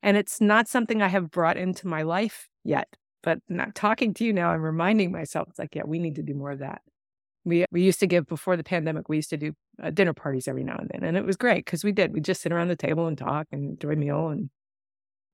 [0.02, 2.88] and it's not something i have brought into my life yet
[3.22, 6.22] but not talking to you now i'm reminding myself it's like yeah we need to
[6.22, 6.82] do more of that
[7.44, 9.52] we we used to give before the pandemic we used to do
[9.82, 12.20] uh, dinner parties every now and then and it was great because we did we
[12.20, 14.50] just sit around the table and talk and enjoy a meal and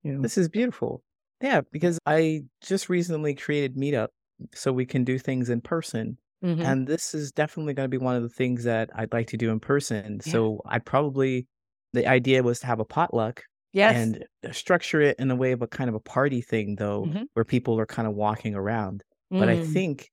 [0.05, 1.03] you know This is beautiful.
[1.43, 4.09] Yeah, because I just recently created Meetup
[4.55, 6.19] so we can do things in person.
[6.43, 9.27] hmm And this is definitely going to be one of the things that I'd like
[9.29, 10.21] to do in person.
[10.25, 11.47] yeah So I probably,
[11.93, 13.43] the idea was to have a potluck
[13.73, 16.77] yes and uh, structure it in a way of a kind of a party thing,
[16.77, 19.03] though, hmm where people are kind of walking around.
[19.37, 19.59] But I Mm.
[19.59, 20.11] think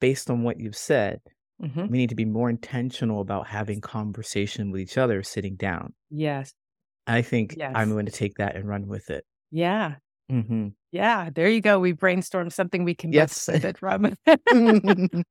[0.00, 1.20] based on what you've said,
[1.62, 1.88] Mhm.
[1.90, 5.94] we need to be more intentional about having conversation with each other sitting down.
[6.10, 6.54] Yes.
[7.06, 9.24] I think I'm going to take that and run with it.
[9.50, 9.96] Yeah.
[10.28, 11.30] hmm Yeah.
[11.34, 11.78] There you go.
[11.80, 13.46] We brainstormed something we can both Yes.
[13.46, 14.16] benefit from.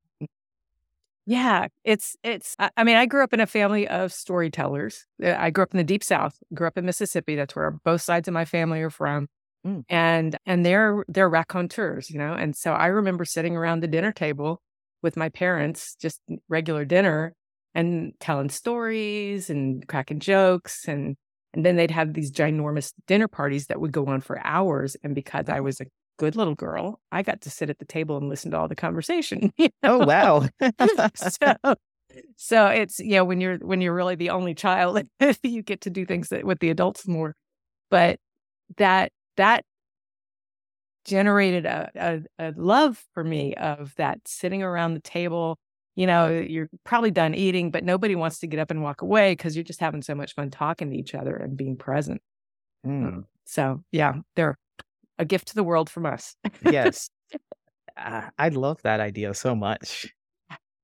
[1.28, 5.06] Yeah, it's it's I I mean, I grew up in a family of storytellers.
[5.24, 7.36] Uh, I grew up in the deep south, grew up in Mississippi.
[7.36, 9.28] That's where both sides of my family are from.
[9.66, 9.84] Mm.
[9.90, 12.34] And and they're they're raconteurs, you know.
[12.34, 14.62] And so I remember sitting around the dinner table
[15.02, 17.34] with my parents, just regular dinner,
[17.74, 21.16] and telling stories and cracking jokes and
[21.54, 24.96] and then they'd have these ginormous dinner parties that would go on for hours.
[25.04, 25.86] And because I was a
[26.18, 28.76] good little girl, I got to sit at the table and listen to all the
[28.76, 29.52] conversation.
[29.58, 30.48] you oh wow.
[31.16, 31.76] so
[32.38, 35.02] so it's you know when you're when you're really the only child
[35.44, 37.34] you get to do things that with the adults more
[37.90, 38.20] but
[38.78, 39.64] that that
[41.06, 45.58] generated a, a, a love for me of that sitting around the table
[45.96, 49.34] you know you're probably done eating but nobody wants to get up and walk away
[49.34, 52.22] because you're just having so much fun talking to each other and being present
[52.86, 54.58] Mm, so yeah they're
[55.20, 57.10] a gift to the world from us yes.
[57.98, 60.12] Uh, I love that idea so much.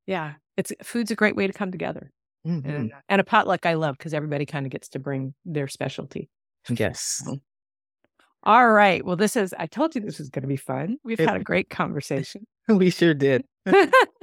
[0.06, 2.12] yeah it's food's a great way to come together
[2.46, 2.64] Mhm.
[2.66, 6.30] and, and a potluck I love because everybody kind of gets to bring their specialty.
[6.70, 7.28] Yes.
[8.44, 9.04] All right.
[9.06, 10.98] Well, this is, I told you this was going to be fun.
[11.04, 12.46] We've It- had a great conversation.
[12.68, 13.44] we sure did.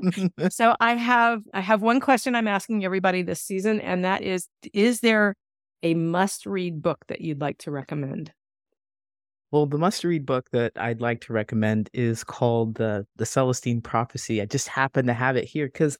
[0.50, 4.48] so I have, I have one question I'm asking everybody this season, and that is,
[4.72, 5.34] is there
[5.82, 8.32] a must read book that you'd like to recommend?
[9.50, 14.42] Well, the must-read book that I'd like to recommend is called the the Celestine Prophecy.
[14.42, 15.96] I just happen to have it here because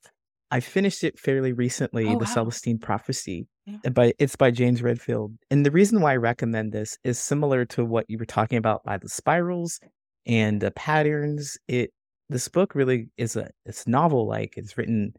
[0.51, 2.05] I finished it fairly recently.
[2.05, 2.33] Oh, the wow.
[2.33, 3.89] Celestine Prophecy, Yeah.
[3.89, 5.33] by it's by James Redfield.
[5.49, 8.83] And the reason why I recommend this is similar to what you were talking about
[8.83, 9.79] by the spirals
[10.25, 11.57] and the patterns.
[11.67, 11.91] It
[12.29, 14.53] this book really is a it's novel like.
[14.57, 15.13] It's written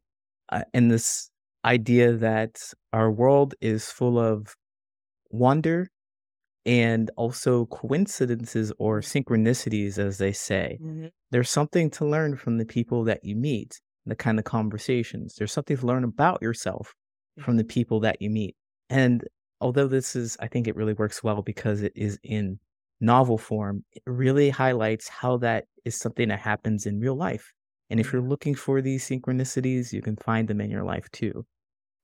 [0.51, 1.31] uh, in this
[1.65, 2.61] idea that
[2.93, 4.55] our world is full of
[5.31, 5.89] wonder
[6.65, 10.79] and also coincidences or synchronicities, as they say.
[11.31, 15.35] There's something to learn from the people that you meet, the kind of conversations.
[15.37, 16.95] There's something to learn about yourself
[17.41, 18.57] from the people that you meet.
[18.91, 19.25] And
[19.61, 22.59] although this is, I think it really works well because it is in
[23.01, 27.53] novel form, it really highlights how that is something that happens in real life.
[27.91, 31.45] And if you're looking for these synchronicities, you can find them in your life too.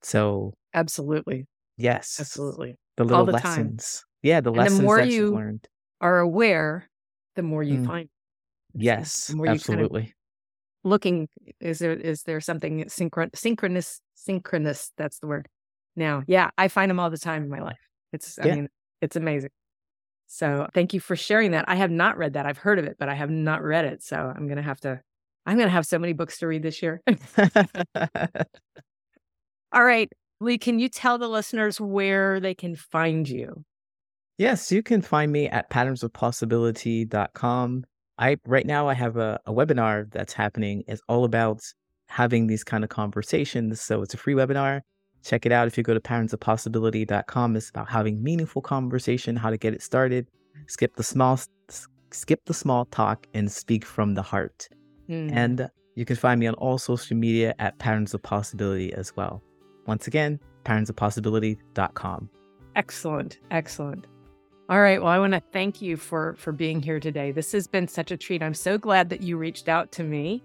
[0.01, 1.45] So, Absolutely.
[1.77, 2.75] yes, Absolutely.
[2.97, 3.41] the little the time.
[3.41, 4.05] lessons.
[4.21, 5.67] Yeah, the the lessons more that you- learned.
[6.01, 6.89] Are aware,
[7.35, 7.85] the more you Mm.
[7.87, 8.09] find.
[8.75, 10.13] Yes, the more you kind of- absolutely.
[10.83, 11.29] looking
[11.61, 15.47] is there is there something synchron synchronous synchronous that's the word
[15.95, 16.23] now.
[16.27, 17.79] Yeah i find them all the time in my life.
[18.11, 18.55] It's i Yeah.
[18.55, 18.69] mean
[19.01, 19.51] it's amazing.
[20.27, 21.65] So thank you for sharing that.
[21.67, 22.45] I have not read that.
[22.45, 24.99] I've heard of it but i have not read it so i'm gonna have to
[25.45, 27.01] i'm gonna have so many books to read this year.
[29.71, 33.63] All right lee can you tell the listeners where they can find you?
[34.39, 37.83] Yes, you can find me at patternsofpossibility.com.
[38.17, 40.83] I right now I have a, a webinar that's happening.
[40.87, 41.61] It's all about
[42.13, 43.81] having these kind of conversations.
[43.81, 44.81] So it's a free webinar.
[45.25, 47.55] Check it out if you go to patternsofpossibility.com.
[47.55, 50.27] It's about having meaningful conversation, how to get it started.
[50.67, 51.39] Skip the small
[52.11, 54.67] skip the small talk and speak from the heart.
[55.07, 55.29] Hmm.
[55.31, 59.41] And you can find me on all social media at Patterns of Possibility as well.
[59.87, 62.29] Once again, patternsofpossibility.com.
[62.75, 63.39] Excellent.
[63.49, 64.05] Excellent.
[64.69, 65.01] All right.
[65.01, 67.31] Well, I want to thank you for for being here today.
[67.31, 68.43] This has been such a treat.
[68.43, 70.43] I'm so glad that you reached out to me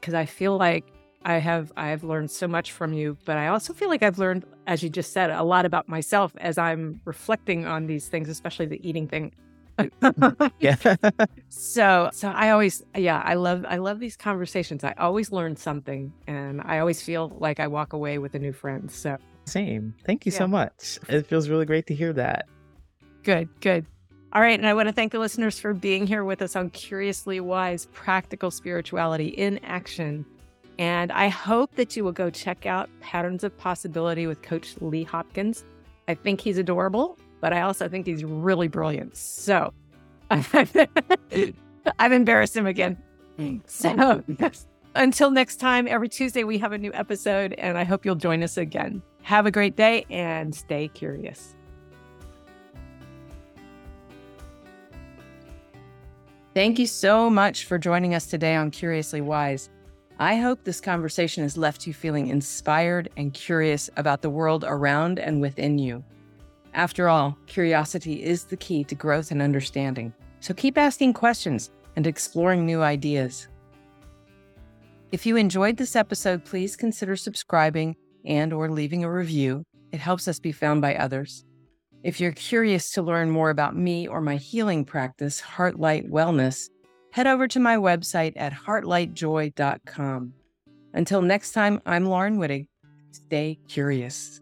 [0.00, 0.84] because I feel like
[1.24, 4.18] I have I have learned so much from you, but I also feel like I've
[4.18, 8.28] learned, as you just said, a lot about myself as I'm reflecting on these things,
[8.28, 9.32] especially the eating thing.
[10.58, 10.74] Yeah.
[11.48, 14.82] so so I always yeah, I love I love these conversations.
[14.84, 18.52] I always learn something and I always feel like I walk away with a new
[18.52, 18.90] friend.
[18.90, 19.94] So Same.
[20.04, 20.38] Thank you Yeah.
[20.38, 20.98] so much.
[21.08, 22.46] It feels really great to hear that.
[23.22, 23.86] Good, good.
[24.32, 24.58] All right.
[24.58, 27.86] And I want to thank the listeners for being here with us on Curiously Wise
[27.92, 30.26] Practical Spirituality in Action.
[30.78, 35.02] And I hope that you will go check out Patterns of Possibility with Coach Lee
[35.02, 35.64] Hopkins.
[36.06, 39.16] I think he's adorable, but I also think he's really brilliant.
[39.16, 39.72] So
[40.30, 42.96] I've embarrassed him again.
[43.66, 44.22] So
[44.94, 48.42] until next time, every Tuesday we have a new episode, and I hope you'll join
[48.44, 49.02] us again.
[49.22, 51.54] Have a great day and stay curious.
[56.54, 59.70] Thank you so much for joining us today on Curiously Wise.
[60.20, 65.20] I hope this conversation has left you feeling inspired and curious about the world around
[65.20, 66.02] and within you.
[66.74, 70.12] After all, curiosity is the key to growth and understanding.
[70.40, 73.46] So keep asking questions and exploring new ideas.
[75.12, 77.94] If you enjoyed this episode, please consider subscribing
[78.24, 79.64] and or leaving a review.
[79.92, 81.44] It helps us be found by others.
[82.02, 86.68] If you're curious to learn more about me or my healing practice, Heartlight Wellness,
[87.10, 90.32] head over to my website at heartlightjoy.com.
[90.94, 92.68] Until next time, I'm Laurin Wittig.
[93.12, 94.40] Stay curious.